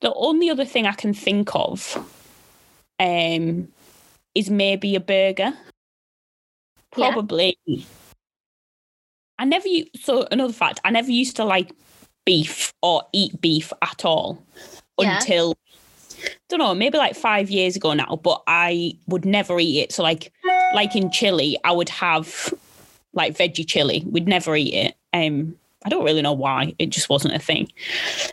[0.00, 1.96] The only other thing I can think of
[3.00, 3.68] um,
[4.34, 5.54] is maybe a burger.
[6.96, 7.10] Yeah.
[7.10, 7.56] Probably.
[9.38, 9.66] I never
[10.00, 11.72] so another fact, I never used to like
[12.24, 14.42] beef or eat beef at all
[14.98, 15.16] Yeah.
[15.18, 15.54] until
[16.48, 19.92] don't know, maybe like five years ago now, but I would never eat it.
[19.92, 20.32] So like
[20.74, 22.52] like in chili, I would have
[23.16, 24.04] like veggie chili.
[24.06, 24.96] We'd never eat it.
[25.12, 26.74] Um I don't really know why.
[26.78, 27.70] It just wasn't a thing.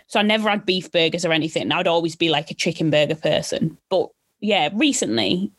[0.07, 1.71] So I never had beef burgers or anything.
[1.71, 3.77] I'd always be like a chicken burger person.
[3.89, 5.51] But yeah, recently,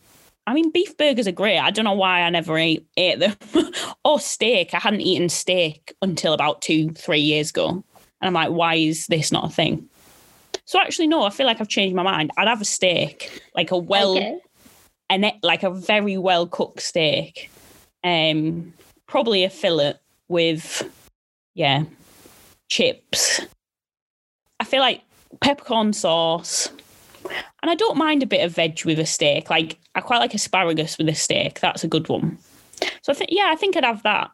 [0.46, 1.58] I mean, beef burgers are great.
[1.58, 3.36] I don't know why I never ate, ate them.
[4.04, 4.74] or steak.
[4.74, 7.68] I hadn't eaten steak until about two, three years ago.
[7.68, 7.84] And
[8.22, 9.88] I'm like, why is this not a thing?
[10.66, 12.30] So actually, no, I feel like I've changed my mind.
[12.36, 14.38] I'd have a steak, like a well, okay.
[15.10, 17.50] an, like a very well cooked steak.
[18.02, 18.72] Um,
[19.14, 19.94] probably a fillet
[20.26, 20.82] with,
[21.54, 21.84] yeah,
[22.68, 23.40] chips.
[24.58, 25.02] I feel like
[25.40, 26.68] peppercorn sauce.
[27.62, 29.50] And I don't mind a bit of veg with a steak.
[29.50, 31.60] Like I quite like asparagus with a steak.
[31.60, 32.38] That's a good one.
[33.02, 34.32] So I think yeah, I think I'd have that.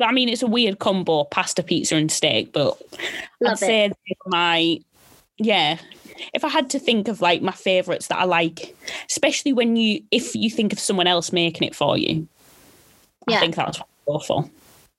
[0.00, 2.80] I mean, it's a weird combo, pasta, pizza, and steak, but
[3.46, 3.58] I'd it.
[3.58, 3.92] say
[4.28, 4.80] my
[5.36, 5.76] yeah.
[6.32, 8.74] If I had to think of like my favourites that I like,
[9.10, 12.26] especially when you if you think of someone else making it for you,
[13.28, 13.36] Yeah.
[13.36, 14.50] I think that's what I go for.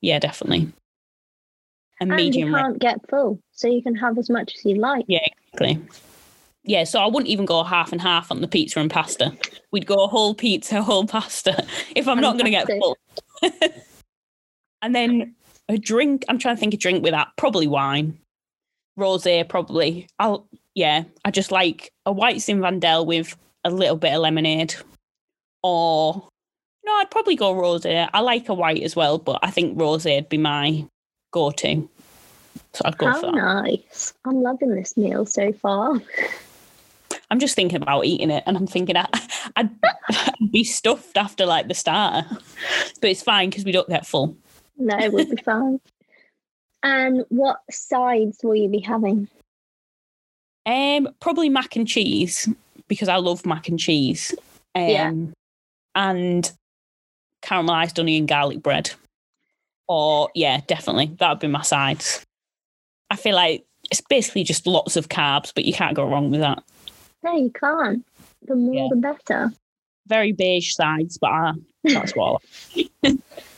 [0.01, 0.71] Yeah, definitely.
[1.99, 2.63] A And you medium rare.
[2.63, 5.05] can't get full, so you can have as much as you like.
[5.07, 5.79] Yeah, exactly.
[6.63, 9.35] Yeah, so I wouldn't even go half and half on the pizza and pasta.
[9.71, 11.65] We'd go whole pizza, whole pasta
[11.95, 12.97] if I'm not going to get full.
[14.81, 15.33] and then
[15.69, 16.25] a drink.
[16.29, 17.29] I'm trying to think a drink with that.
[17.37, 18.17] Probably wine,
[18.99, 19.47] rosé.
[19.47, 20.07] Probably.
[20.19, 20.47] I'll.
[20.75, 24.75] Yeah, I just like a white Zinfandel with a little bit of lemonade,
[25.63, 26.27] or
[26.87, 28.09] no, I'd probably go rosé.
[28.13, 30.85] I like a white as well, but I think rosé would be my
[31.31, 31.87] go-to.
[32.73, 33.35] So I'd go How for that.
[33.35, 34.13] nice.
[34.25, 35.99] I'm loving this meal so far.
[37.29, 39.07] I'm just thinking about eating it, and I'm thinking I,
[39.57, 39.69] I'd,
[40.09, 42.25] I'd be stuffed after like the starter,
[43.01, 44.37] but it's fine because we don't get full.
[44.77, 45.79] No, it will be fine.
[46.83, 49.27] And what sides will you be having?
[50.65, 52.47] Um, probably mac and cheese
[52.87, 54.33] because I love mac and cheese.
[54.75, 55.13] Um, Yeah.
[55.95, 56.51] And
[57.43, 58.91] caramelized onion garlic bread.
[59.87, 62.25] Or yeah, definitely that would be my sides.
[63.09, 66.41] I feel like it's basically just lots of carbs, but you can't go wrong with
[66.41, 66.61] that.
[67.23, 68.05] No, you can't.
[68.45, 68.87] The more Yeah.
[68.89, 69.51] the better.
[70.07, 72.41] Very beige sides, but uh, that's what.
[72.75, 73.17] I like.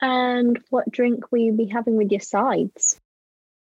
[0.00, 3.00] And what drink will you be having with your sides?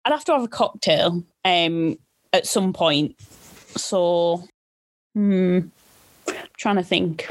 [0.05, 1.99] I'd have to have a cocktail um,
[2.33, 3.17] at some point.
[3.77, 4.45] So,
[5.15, 5.61] hmm,
[6.59, 7.29] trying to think.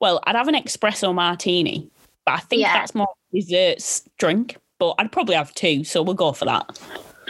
[0.00, 1.88] Well, I'd have an espresso martini,
[2.24, 2.72] but I think Yeah.
[2.74, 4.56] that's more desserts drink.
[4.78, 6.78] But I'd probably have two, so we'll go for that.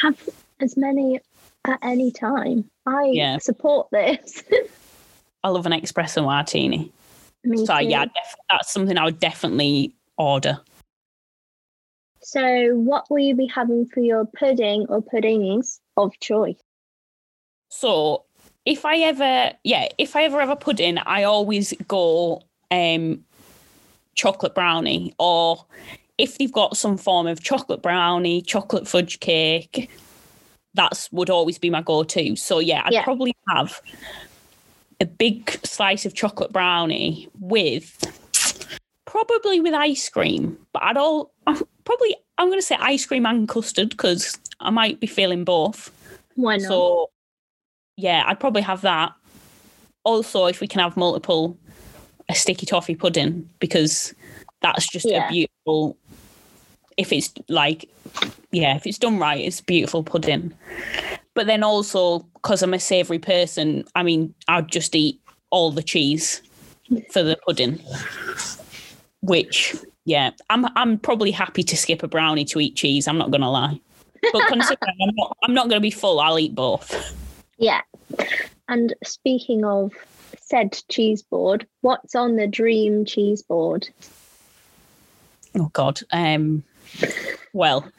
[0.02, 0.28] Have
[0.60, 1.18] as many
[1.64, 2.70] at any time.
[2.86, 3.38] I Yeah.
[3.38, 4.42] support this.
[5.44, 6.92] I love an espresso martini.
[7.44, 7.86] Me so too.
[7.86, 10.60] yeah, def- that's something I would definitely order.
[12.20, 16.60] So, what will you be having for your pudding or puddings of choice?
[17.70, 18.24] So
[18.68, 23.24] if I ever, yeah, if I ever have a pudding, I always go um,
[24.14, 25.64] chocolate brownie, or
[26.18, 29.90] if they've got some form of chocolate brownie, chocolate fudge cake,
[30.74, 32.36] that's would always be my go-to.
[32.36, 33.04] So yeah, I'd Yeah.
[33.04, 33.80] probably have
[35.00, 38.04] a big slice of chocolate brownie with
[39.06, 41.32] probably with ice cream, but I'd all
[41.86, 45.90] probably I'm going to say ice cream and custard because I might be feeling both.
[46.34, 46.68] Why not?
[46.68, 47.10] So,
[47.98, 49.12] yeah, I'd probably have that.
[50.04, 51.58] Also, if we can have multiple,
[52.28, 54.14] a sticky toffee pudding because
[54.62, 55.26] that's just Yeah.
[55.26, 55.96] a beautiful.
[56.96, 57.88] If it's like,
[58.52, 60.52] yeah, if it's done right, it's beautiful pudding.
[61.34, 65.82] But then also, because I'm a savoury person, I mean, I'd just eat all the
[65.82, 66.40] cheese
[67.12, 67.80] for the pudding.
[69.22, 73.08] Which, yeah, I'm I'm probably happy to skip a brownie to eat cheese.
[73.08, 73.80] I'm not gonna lie.
[74.32, 77.14] But considering I'm not, I'm not going to be full, I'll eat both.
[77.58, 77.82] yeah.
[78.68, 79.92] And speaking of
[80.40, 83.88] said cheese board, what's on the dream cheese board?
[85.56, 86.00] Oh God.
[86.12, 86.62] Um.
[87.52, 87.90] Well,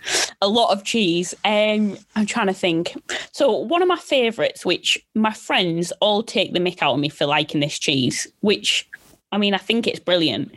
[0.41, 1.33] a lot of cheese.
[1.43, 1.97] Um.
[2.15, 2.95] I'm trying to think.
[3.31, 7.09] So one of my favourites, which my friends all take the mick out of me
[7.09, 8.87] for liking this cheese, which
[9.31, 10.51] I mean I think it's brilliant,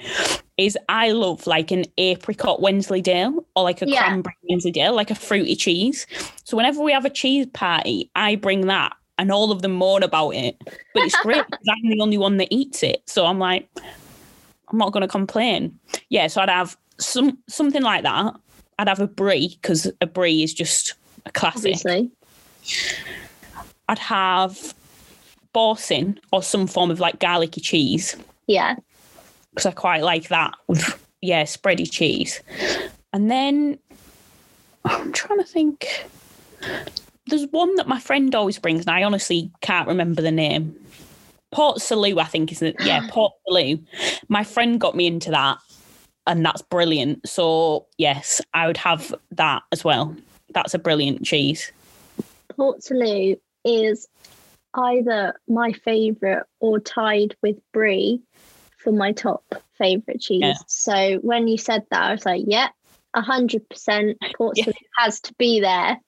[0.58, 4.06] is I love like an apricot Wensleydale or like a Yeah.
[4.06, 6.06] cranberry Wensleydale, like a fruity cheese.
[6.44, 8.94] So whenever we have a cheese party, I bring that.
[9.18, 10.56] And all of them moan about it,
[10.94, 13.02] but it's great because I'm the only one that eats it.
[13.06, 13.68] So I'm like,
[14.68, 15.78] I'm not going to complain.
[16.08, 18.34] Yeah, so I'd have some something like that.
[18.78, 20.94] I'd have a brie because a brie is just
[21.26, 21.74] a classic.
[21.76, 22.10] Obviously.
[23.88, 24.74] I'd have
[25.52, 28.76] Boursin or some form of like garlicky cheese Yeah.
[29.50, 32.40] because I quite like that with yeah spready cheese.
[33.12, 33.78] And then
[34.86, 36.06] I'm trying to think.
[37.32, 40.78] There's one that my friend always brings, and I honestly can't remember the name.
[41.50, 42.76] Port Salut, I think, is it?
[42.84, 43.80] Yeah, Port Salut.
[44.28, 45.56] My friend got me into that,
[46.26, 47.26] and that's brilliant.
[47.26, 50.14] So yes, I would have that as well.
[50.52, 51.72] That's a brilliant cheese.
[52.54, 54.06] Port Salut is
[54.74, 58.20] either my favourite or tied with brie
[58.76, 60.42] for my top favourite cheese.
[60.42, 60.54] Yeah.
[60.66, 62.68] So when you said that, I was like, yeah,
[63.16, 64.18] hundred percent.
[64.36, 64.64] Port Yeah.
[64.64, 65.98] Salut has to be there.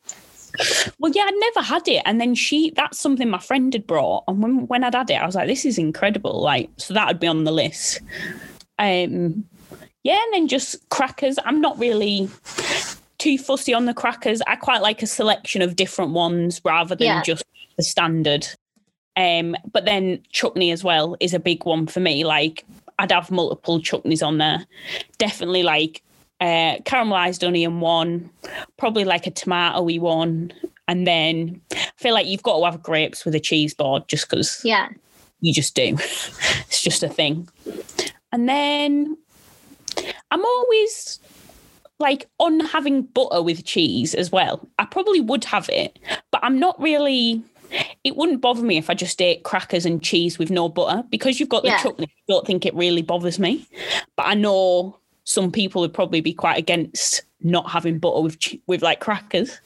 [0.98, 2.02] Well, yeah, I'd never had it.
[2.04, 4.24] And then she, that's something my friend had brought.
[4.28, 6.40] And when, when I'd had it, I was like, this is incredible.
[6.40, 8.00] Like, so that would be on the list.
[8.78, 9.44] Um,
[10.02, 11.38] yeah, and then just crackers.
[11.44, 12.28] I'm not really
[13.18, 14.42] too fussy on the crackers.
[14.46, 17.22] I quite like a selection of different ones rather than Yeah.
[17.22, 17.44] just
[17.76, 18.46] the standard.
[19.16, 22.24] Um, but then chutney as well is a big one for me.
[22.24, 22.64] Like,
[22.98, 24.66] I'd have multiple chutneys on there.
[25.18, 26.02] Definitely like
[26.40, 28.30] uh, caramelized onion one,
[28.76, 30.52] probably like a tomatoey one,
[30.88, 34.28] and then I feel like you've got to have grapes with a cheese board just
[34.28, 34.88] because Yeah.
[35.40, 35.94] you just do.
[35.98, 37.48] it's just a thing.
[38.32, 39.16] And then
[40.30, 41.20] I'm always
[42.00, 44.68] like on having butter with cheese as well.
[44.78, 45.98] I probably would have it,
[46.32, 47.42] but I'm not really.
[48.04, 51.40] It wouldn't bother me if I just ate crackers and cheese with no butter because
[51.40, 51.82] you've got the Yeah.
[51.82, 52.06] chutney.
[52.06, 53.66] I don't think it really bothers me,
[54.16, 58.83] but I know some people would probably be quite against not having butter with with
[58.83, 59.58] like crackers.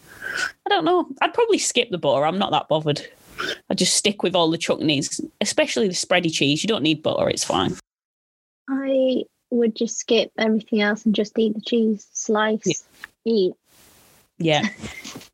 [0.67, 1.09] I don't know.
[1.21, 2.25] I'd probably skip the butter.
[2.25, 3.07] I'm not that bothered.
[3.71, 6.63] I just stick with all the chutneys, especially the spready cheese.
[6.63, 7.77] You don't need butter; it's fine.
[8.69, 12.75] I would just skip everything else and just eat the cheese, slice, Yeah.
[13.33, 13.53] eat.
[14.39, 14.69] Yeah.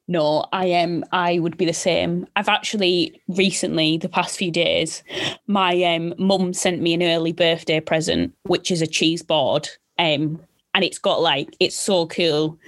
[0.06, 1.04] No, I am.
[1.12, 2.26] I would be the same.
[2.36, 5.02] I've actually recently, the past few days,
[5.46, 9.68] my um, mum sent me an early birthday present, which is a cheese board.
[9.98, 10.40] Um,
[10.74, 12.58] and it's got like it's so cool.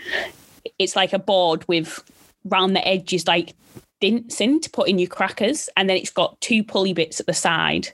[0.79, 2.03] It's like a board with
[2.45, 3.55] round the edges like
[4.01, 7.27] dints in to put in your crackers, and then it's got two pulley bits at
[7.27, 7.89] the side.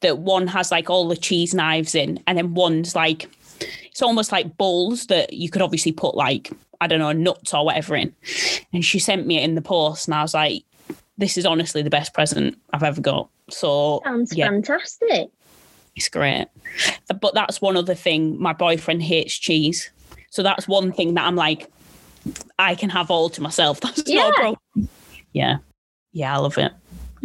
[0.00, 3.28] That one has like all the cheese knives in, and then one's like
[3.84, 6.50] it's almost like bowls that you could obviously put like
[6.80, 8.14] I don't know nuts or whatever in.
[8.72, 10.64] And she sent me it in the post, and I was like,
[11.18, 15.30] "This is honestly the best present I've ever got." So Sounds yeah, fantastic.
[15.96, 16.46] It's great.
[17.20, 18.40] But that's one other thing.
[18.40, 19.90] My boyfriend hates cheese,
[20.30, 21.70] so that's one thing that I'm like,
[22.58, 23.80] I can have all to myself.
[23.82, 24.22] That's Yeah.
[24.22, 24.88] no problem.
[25.32, 25.56] Yeah,
[26.12, 26.72] yeah, I love it.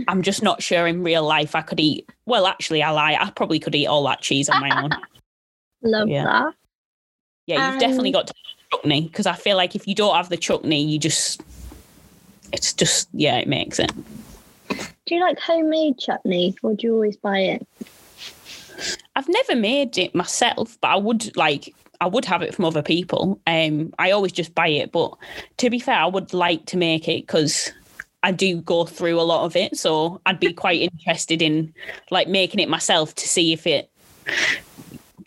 [0.07, 2.09] I'm just not sure in real life I could eat.
[2.25, 3.17] Well, actually, I lie.
[3.19, 4.91] I probably could eat all that cheese on my own.
[5.83, 6.23] Love Yeah.
[6.23, 6.53] that.
[7.47, 10.15] Yeah, you've definitely Um, got to have chutney because I feel like if you don't
[10.15, 11.41] have the chutney, you just
[12.51, 13.91] it's just yeah, it makes it.
[14.69, 17.67] Do you like homemade chutney or do you always buy it?
[19.15, 22.83] I've never made it myself, but I would like I would have it from other
[22.83, 23.39] people.
[23.47, 25.17] Um, I always just buy it, but
[25.57, 27.71] to be fair, I would like to make it because
[28.23, 31.73] I do go through a lot of it, so I'd be quite interested in
[32.11, 33.89] like making it myself to see if it.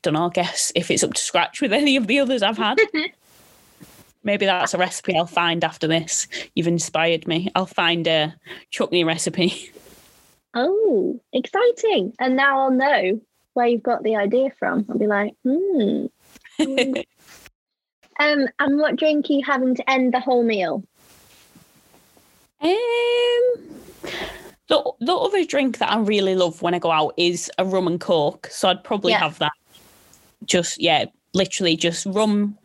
[0.03, 0.27] Don't know.
[0.27, 2.79] I guess if it's up to scratch with any of the others I've had.
[4.23, 6.29] Maybe that's a recipe I'll find after this.
[6.55, 7.51] You've inspired me.
[7.55, 8.35] I'll find a
[8.71, 9.73] chutney recipe.
[10.53, 12.13] Oh, exciting.
[12.19, 13.21] And now I'll know
[13.55, 14.87] where you've got the idea from.
[14.89, 16.07] I'll be like, hmm.
[18.21, 20.85] Um, and what drink are you having to end the whole meal?
[22.61, 22.71] Um,
[24.69, 27.87] the the other drink that I really love when I go out is a rum
[27.87, 28.49] and coke.
[28.51, 29.21] So I'd probably Yeah.
[29.21, 29.53] have that.
[30.45, 32.59] Just yeah, literally just rum,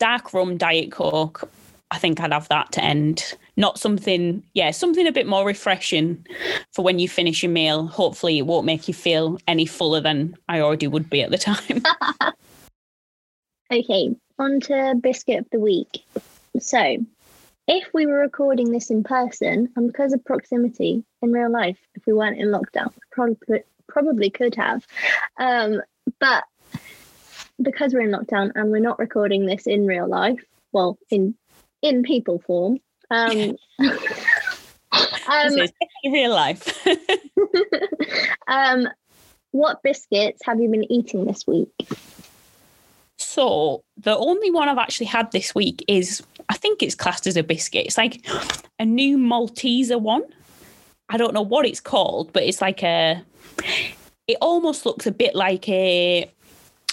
[0.00, 1.48] dark rum, diet coke.
[1.92, 3.34] I think I'd have that to end.
[3.58, 6.24] Not something, yeah, something a bit more refreshing
[6.72, 7.88] for when you finish your meal.
[7.88, 11.38] Hopefully, it won't make you feel any fuller than I already would be at the
[11.38, 11.82] time.
[13.70, 16.02] Okay, on to biscuit of the week.
[16.58, 16.96] So,
[17.66, 22.06] if we were recording this in person, and because of proximity in real life, if
[22.06, 24.86] we weren't in lockdown, probably probably could have.
[25.38, 25.82] Um,
[26.18, 26.44] but
[27.60, 30.42] because we're in lockdown and we're not recording this in real life,
[30.72, 31.34] well, in
[31.82, 32.78] in people form.
[33.10, 33.56] Um,
[35.28, 35.56] um,
[36.04, 36.86] real life.
[38.46, 38.88] um,
[39.50, 41.72] what biscuits have you been eating this week?
[43.16, 47.36] So the only one I've actually had this week is I think it's classed as
[47.36, 47.86] a biscuit.
[47.86, 48.26] It's like
[48.78, 50.24] a new Malteser one.
[51.08, 53.22] I don't know what it's called, but it's like a.
[54.26, 56.30] It almost looks a bit like a.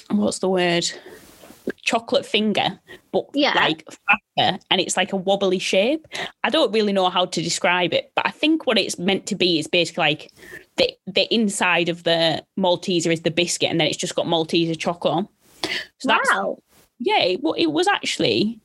[0.10, 0.86] What's the word?
[1.84, 2.80] Chocolate finger,
[3.12, 3.54] but Yeah.
[3.56, 3.84] like
[4.38, 6.06] fatter, and it's like a wobbly shape.
[6.44, 9.36] I don't really know how to describe it, but I think what it's meant to
[9.36, 10.32] be is basically like
[10.78, 14.78] the the inside of the Malteser is the biscuit, and then it's just got Malteser
[14.78, 15.28] chocolate on.
[16.00, 16.58] So that's wow.
[17.00, 18.60] yeah, it, wa- it was actually,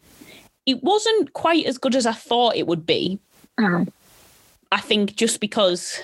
[0.66, 3.18] it wasn't quite as good as I thought it would be.
[3.59, 3.86] Oh,
[4.72, 6.01] I think just because,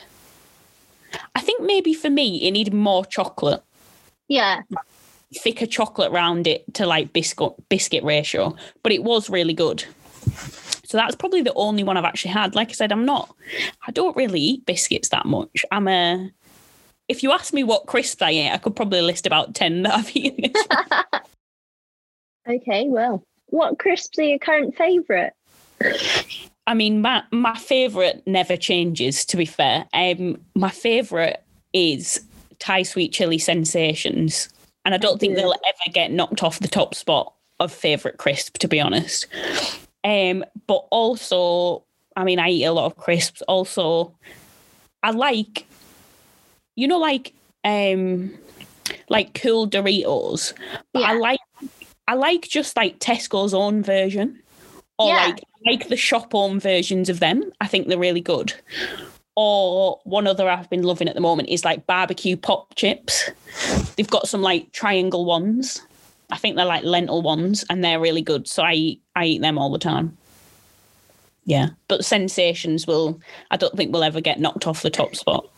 [1.34, 3.62] I think maybe for me, it needed more chocolate,
[4.28, 4.62] yeah.
[5.34, 9.84] Thicker chocolate around it to like biscuit biscuit ratio, but it was really good.
[10.84, 12.54] So that's probably the only one I've actually had.
[12.54, 13.34] Like I said, I'm not,
[13.86, 15.64] I don't really eat biscuits that much.
[15.72, 16.30] I'm a,
[17.08, 19.94] if you ask me what crisps I eat, I could probably list about 10 that
[19.94, 20.52] I've eaten.
[22.48, 25.32] Okay, well, what crisps are your current favourite?
[26.66, 29.24] I mean, my my favorite never changes.
[29.26, 32.20] To be fair, um, my favorite is
[32.58, 34.48] Thai sweet chili sensations,
[34.86, 35.42] and I don't think Yeah.
[35.42, 38.56] they'll ever get knocked off the top spot of favorite crisp.
[38.58, 39.26] To be honest,
[40.04, 41.82] um, but also,
[42.16, 43.42] I mean, I eat a lot of crisps.
[43.42, 44.14] Also,
[45.02, 45.66] I like,
[46.76, 47.34] you know, like
[47.64, 48.32] um,
[49.10, 50.54] like cool Doritos,
[50.94, 51.40] but I like
[52.08, 54.40] I like just like Tesco's own version,
[54.98, 55.26] or Yeah.
[55.26, 57.50] like like the shop own versions of them.
[57.60, 58.54] I think they're really good.
[59.36, 63.30] Or one other I've been loving at the moment is like barbecue pop chips.
[63.96, 65.82] They've got some like triangle ones.
[66.30, 68.48] I think they're like lentil ones, and they're really good.
[68.48, 70.16] So I eat, I eat them all the time.
[71.44, 73.20] Yeah, but sensations will.
[73.50, 75.48] I don't think we'll ever get knocked off the top spot.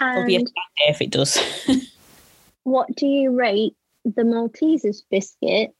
[0.00, 1.38] It'll be a sad day if it does.
[2.64, 5.74] what do you rate the Maltesers biscuit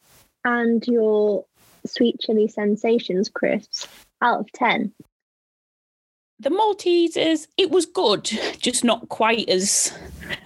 [0.45, 1.45] and your
[1.87, 3.89] sweet chili sensations crisps
[4.23, 4.93] out of 10?
[6.41, 8.25] The Maltesers, it was good,
[8.59, 9.97] just not quite as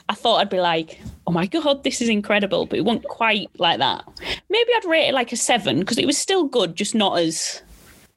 [0.09, 3.49] I thought I'd be like, oh my god, this is incredible, but it wasn't quite
[3.59, 4.05] like that.
[4.49, 7.63] Maybe I'd rate it like a seven because it was still good, just not as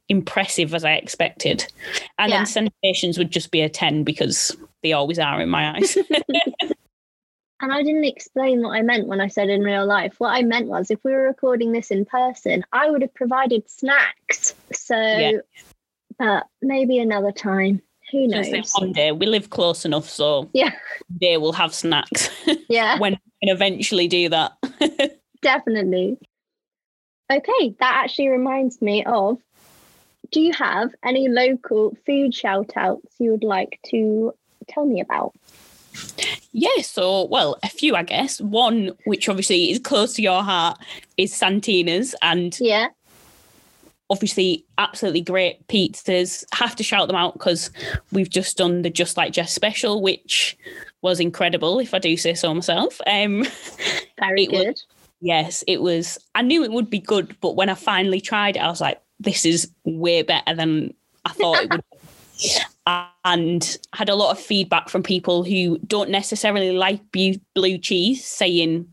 [0.09, 1.65] impressive as I expected.
[2.19, 2.43] And Yeah.
[2.43, 5.97] then sensations would just be a 10 because they always are in my eyes.
[7.63, 10.15] And I didn't explain what I meant when I said in real life.
[10.17, 13.69] What I meant was if we were recording this in person, I would have provided
[13.69, 14.55] snacks.
[14.73, 15.31] So Yeah.
[16.21, 17.81] Uh, maybe another time.
[18.11, 18.45] Who knows?
[18.49, 19.11] Say one day.
[19.11, 20.71] We live close enough, so Yeah.
[21.19, 22.29] they will have snacks
[22.69, 24.51] Yeah, when we can eventually do that.
[25.41, 26.17] definitely.
[27.31, 29.39] Okay, that actually reminds me of
[30.31, 34.33] do you have any local food shout outs you would like to
[34.67, 35.33] tell me about?
[36.51, 38.39] Yeah, so well, a few, I guess.
[38.41, 40.77] One, which obviously is close to your heart,
[41.17, 42.87] is Santina's, and Yeah,
[44.11, 46.43] obviously absolutely great pizzas.
[46.53, 47.71] Have to shout them out because
[48.11, 50.57] we've just done the Just Like Jess special, which
[51.01, 52.99] was incredible, if I do say so myself.
[53.07, 53.45] Um,
[54.19, 54.81] very It was- good.
[55.21, 56.19] yes, it was.
[56.35, 59.01] I knew it would be good, but when I finally tried it, I was like,
[59.19, 60.93] this is way better than
[61.25, 61.81] I thought it would.
[61.91, 61.97] be.
[63.25, 68.87] and had a lot of feedback from people who don't necessarily like blue cheese saying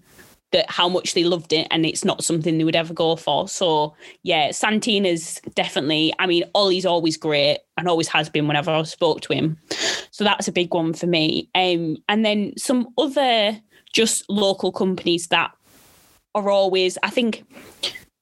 [0.52, 3.48] that how much they loved it and it's not something they would ever go for.
[3.48, 8.88] So yeah, Santina's definitely, I mean, Ollie's always great and always has been whenever I've
[8.88, 9.58] spoke to him.
[10.10, 11.50] So that's a big one for me.
[11.54, 13.60] Um, and then some other
[13.92, 15.50] just local companies that
[16.34, 17.44] are always, I think,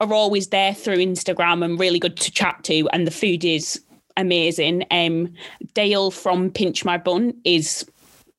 [0.00, 2.88] are always there through Instagram and really good to chat to.
[2.92, 3.80] And the food is
[4.16, 4.84] amazing.
[4.90, 5.32] Um,
[5.74, 7.86] Dale from Pinch My Bun is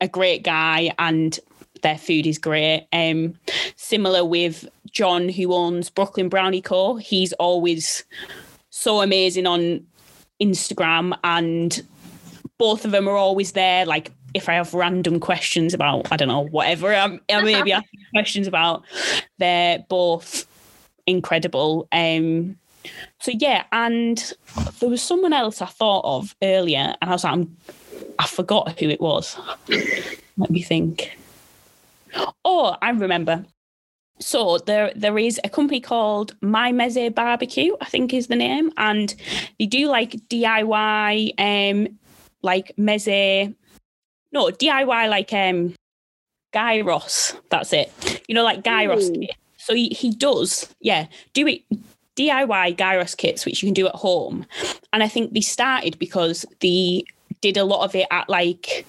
[0.02, 1.40] a great guy and
[1.82, 2.88] their food is great.
[2.92, 3.36] Um,
[3.76, 6.96] similar with John, who owns Brooklyn Brownie Co.
[6.96, 8.04] He's always
[8.70, 9.86] so amazing on
[10.42, 11.82] Instagram, and
[12.58, 13.86] both of them are always there.
[13.86, 17.72] Like if I have random questions about, I don't know, whatever I'm, I may be
[17.74, 18.84] asking questions about,
[19.38, 20.46] they're both
[21.06, 21.88] incredible.
[21.92, 22.58] Um,
[23.20, 24.34] so yeah, and
[24.80, 27.58] there was someone else I thought of earlier, and I was like, I'm,
[28.20, 29.38] I forgot who it was.
[30.38, 31.18] Let me think.
[32.46, 33.46] Oh, I remember.
[34.20, 38.72] So there there is a company called My Meze Barbecue, I think is the name,
[38.78, 39.14] and
[39.60, 42.00] they do like DIY um
[42.42, 43.56] like meze
[44.32, 45.76] no DIY like um
[46.54, 47.36] gyros.
[47.50, 48.24] That's it.
[48.28, 49.20] You know, like gyros Ooh.
[49.20, 49.36] kit.
[49.58, 51.62] So he, he does, yeah, do it
[52.16, 54.46] DIY gyros kits, which you can do at home.
[54.94, 57.04] And I think they started because they
[57.42, 58.86] did a lot of it at like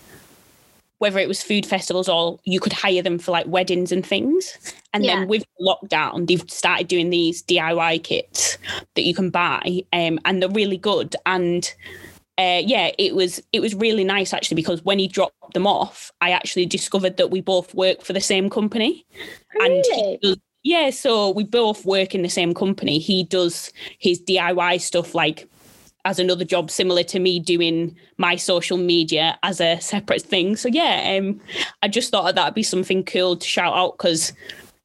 [0.99, 4.57] whether it was food festivals or you could hire them for like weddings and things.
[4.93, 5.21] And Yeah.
[5.21, 8.59] then with lockdown, they've started doing these DIY kits
[8.95, 11.15] that you can buy, um, and they're really good.
[11.27, 11.73] And
[12.39, 16.13] uh, yeah, it was it was really nice actually because when he dropped them off,
[16.21, 19.05] I actually discovered that we both work for the same company.
[19.61, 20.19] And he Really?
[20.23, 22.99] does, yeah, so we both work in the same company.
[22.99, 25.49] He does his DIY stuff like
[26.05, 30.57] as another job similar to me doing my social media as a separate thing.
[30.57, 31.41] So yeah, um,
[31.83, 34.33] I just thought that'd be something cool to shout out because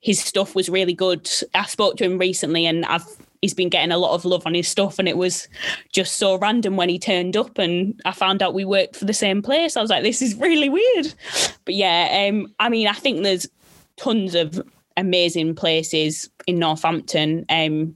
[0.02, 1.30] his stuff was really good.
[1.54, 3.06] I spoke to him recently and I've
[3.42, 5.50] he's been getting a lot of love on his stuff and it was
[5.92, 9.14] just so random when he turned up and I found out we worked for the
[9.14, 9.76] same place.
[9.76, 11.14] I was like, this is really weird.
[11.66, 13.48] But yeah, um, I mean I think there's
[13.98, 14.62] tons of
[14.98, 17.46] amazing places in Northampton.
[17.50, 17.96] Um,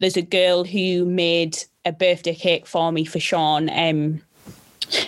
[0.00, 3.68] there's a girl who made a birthday cake for me for Sean.
[3.70, 4.22] Um,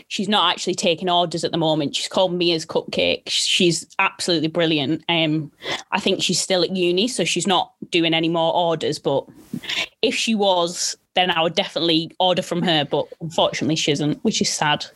[0.08, 1.94] she's not actually taking orders at the moment.
[1.94, 3.22] She's called Mia's Cupcake.
[3.26, 5.04] She's absolutely brilliant.
[5.08, 5.52] Um,
[5.92, 8.98] I think she's still at uni, so she's not doing any more orders.
[8.98, 9.26] But
[10.02, 12.84] if she was, then I would definitely order from her.
[12.84, 14.86] But unfortunately, she isn't, which is sad.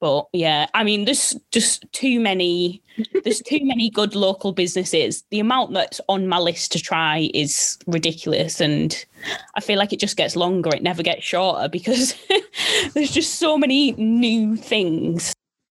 [0.00, 2.82] But yeah, I mean, there's just too many.
[3.22, 5.22] There's too many good local businesses.
[5.30, 9.04] The amount that's on my list to try is ridiculous, and
[9.54, 10.74] I feel like it just gets longer.
[10.74, 12.14] It never gets shorter because
[12.94, 15.34] there's just so many new things.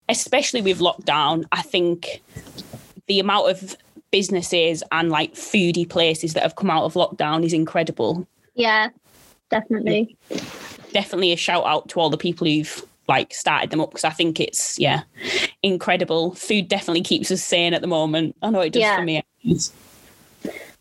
[0.09, 2.23] Especially with lockdown, I think
[3.07, 3.77] the amount of
[4.11, 8.27] businesses and like foodie places that have come out of lockdown is incredible.
[8.55, 8.91] Yeah,
[9.51, 10.17] definitely.
[10.93, 14.11] Definitely a shout out to all the people who've like started them up because I
[14.11, 15.03] think it's yeah
[15.63, 16.35] incredible.
[16.35, 18.35] Food definitely keeps us sane at the moment.
[18.43, 18.97] I know it does Yeah.
[18.97, 19.23] for me.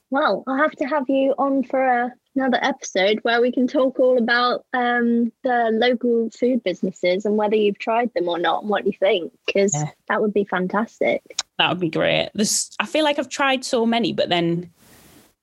[0.09, 3.97] Well, I'll have to have you on for a, another episode where we can talk
[3.99, 8.69] all about um, the local food businesses and whether you've tried them or not and
[8.69, 9.89] what you think, because Yeah.
[10.09, 11.21] that would be fantastic.
[11.57, 12.29] That would be great.
[12.33, 14.69] There's I feel like I've tried so many, but then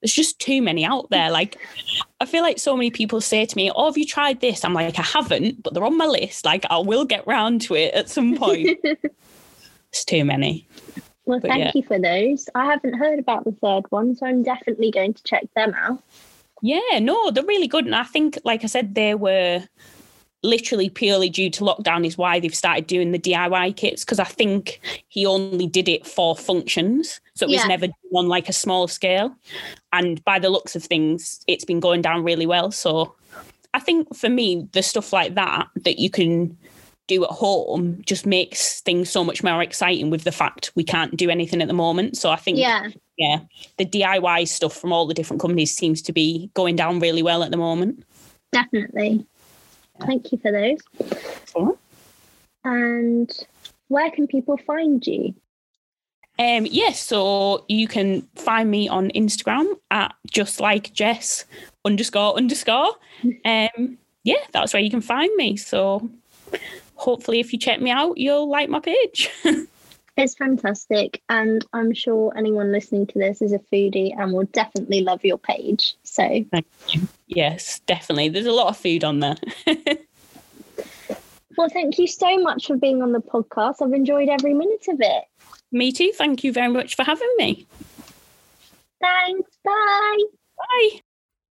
[0.01, 1.31] there's just too many out there.
[1.31, 1.59] Like
[2.21, 4.75] I feel like so many people say to me, "Oh, have you tried this?" I'm
[4.75, 6.45] like, I haven't, but they're on my list.
[6.45, 8.79] Like I will get round to it at some point.
[8.85, 10.67] it's too many.
[11.25, 11.73] Well, But thank yeah.
[11.75, 12.49] you for those.
[12.55, 16.03] I haven't heard about the third one, so I'm definitely going to check them out.
[16.63, 17.85] Yeah, no, they're really good.
[17.85, 19.63] And I think, like I said, they were
[20.43, 24.25] literally purely due to lockdown is why they've started doing the DIY kits because I
[24.25, 27.21] think he only did it for functions.
[27.39, 27.69] So it was Yeah.
[27.69, 29.33] never done on like a small scale.
[29.93, 32.73] And by the looks of things, it's been going down really well.
[32.73, 33.15] So
[33.75, 36.59] I think for me, the stuff like that that you can
[37.07, 41.17] do at home just makes things so much more exciting with the fact we can't
[41.17, 42.17] do anything at the moment.
[42.17, 42.89] So I think Yeah.
[43.17, 43.39] yeah,
[43.77, 47.45] the DIY stuff from all the different companies seems to be going down really well
[47.45, 48.05] at the moment.
[48.51, 49.25] Definitely.
[50.07, 50.81] Thank you for those.
[52.65, 53.31] And
[53.87, 55.35] where can people find you?
[56.39, 61.45] Um, yes, so you can find me on Instagram at just like Jess
[61.85, 62.93] underscore underscore.
[63.45, 65.57] Um, yeah, that's where you can find me.
[65.57, 66.09] So
[66.95, 69.31] hopefully, if you check me out, you'll like my page.
[70.19, 71.23] It's fantastic.
[71.29, 75.39] And I'm sure anyone listening to this is a foodie and will definitely love your
[75.39, 75.95] page.
[76.03, 77.07] So thank you.
[77.29, 78.29] yes, definitely.
[78.29, 79.37] There's a lot of food on there.
[81.59, 83.83] Well, thank you so much for being on the podcast.
[83.83, 85.25] I've enjoyed every minute of it.
[85.73, 86.13] Me too.
[86.15, 87.67] Thank you very much for having me.
[89.01, 89.51] Thanks.
[89.65, 90.25] Bye.
[90.57, 91.01] Bye.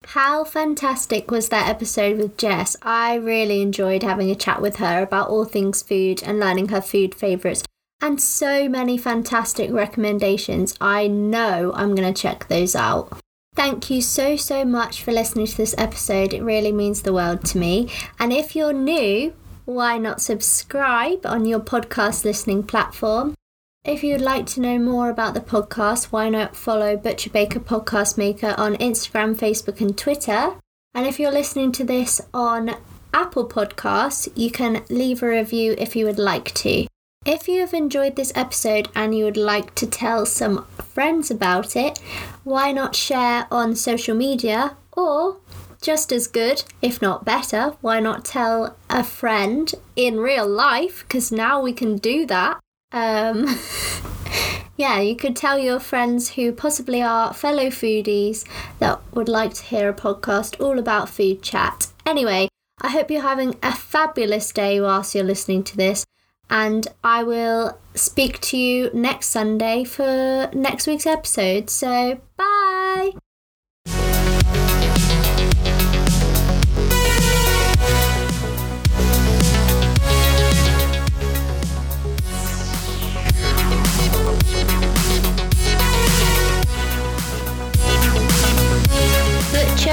[0.05, 2.75] How fantastic was that episode with Jess?
[2.81, 6.81] I really enjoyed having a chat with her about all things food and learning her
[6.81, 7.63] food favourites.
[8.01, 10.75] And so many fantastic recommendations.
[10.81, 13.17] I know I'm going to check those out.
[13.55, 16.33] Thank you so, so much for listening to this episode.
[16.33, 17.89] It really means the world to me.
[18.19, 19.33] And if you're new,
[19.65, 23.35] why not subscribe on your podcast listening platform?
[23.85, 28.17] If you'd like to know more about the podcast, why not follow Butcher Baker Podcast
[28.17, 30.55] Maker on Instagram, Facebook, and Twitter?
[30.93, 32.77] And if you're listening to this on
[33.13, 36.87] Apple Podcasts, you can leave a review if you would like to.
[37.25, 41.75] If you have enjoyed this episode and you would like to tell some friends about
[41.75, 41.99] it,
[42.45, 45.41] why not share on social media or
[45.81, 51.03] just as good, if not better, why not tell a friend in real life?
[51.05, 52.62] Because now we can do that.
[52.93, 53.47] Um,
[54.77, 58.47] yeah, you could tell your friends who possibly are fellow foodies
[58.79, 61.87] that would like to hear a podcast all about food chat.
[62.05, 62.47] Anyway,
[62.81, 66.05] I hope you're having a fabulous day whilst you're listening to this,
[66.49, 71.69] and I will speak to you next Sunday for next week's episode.
[71.69, 73.11] So, bye!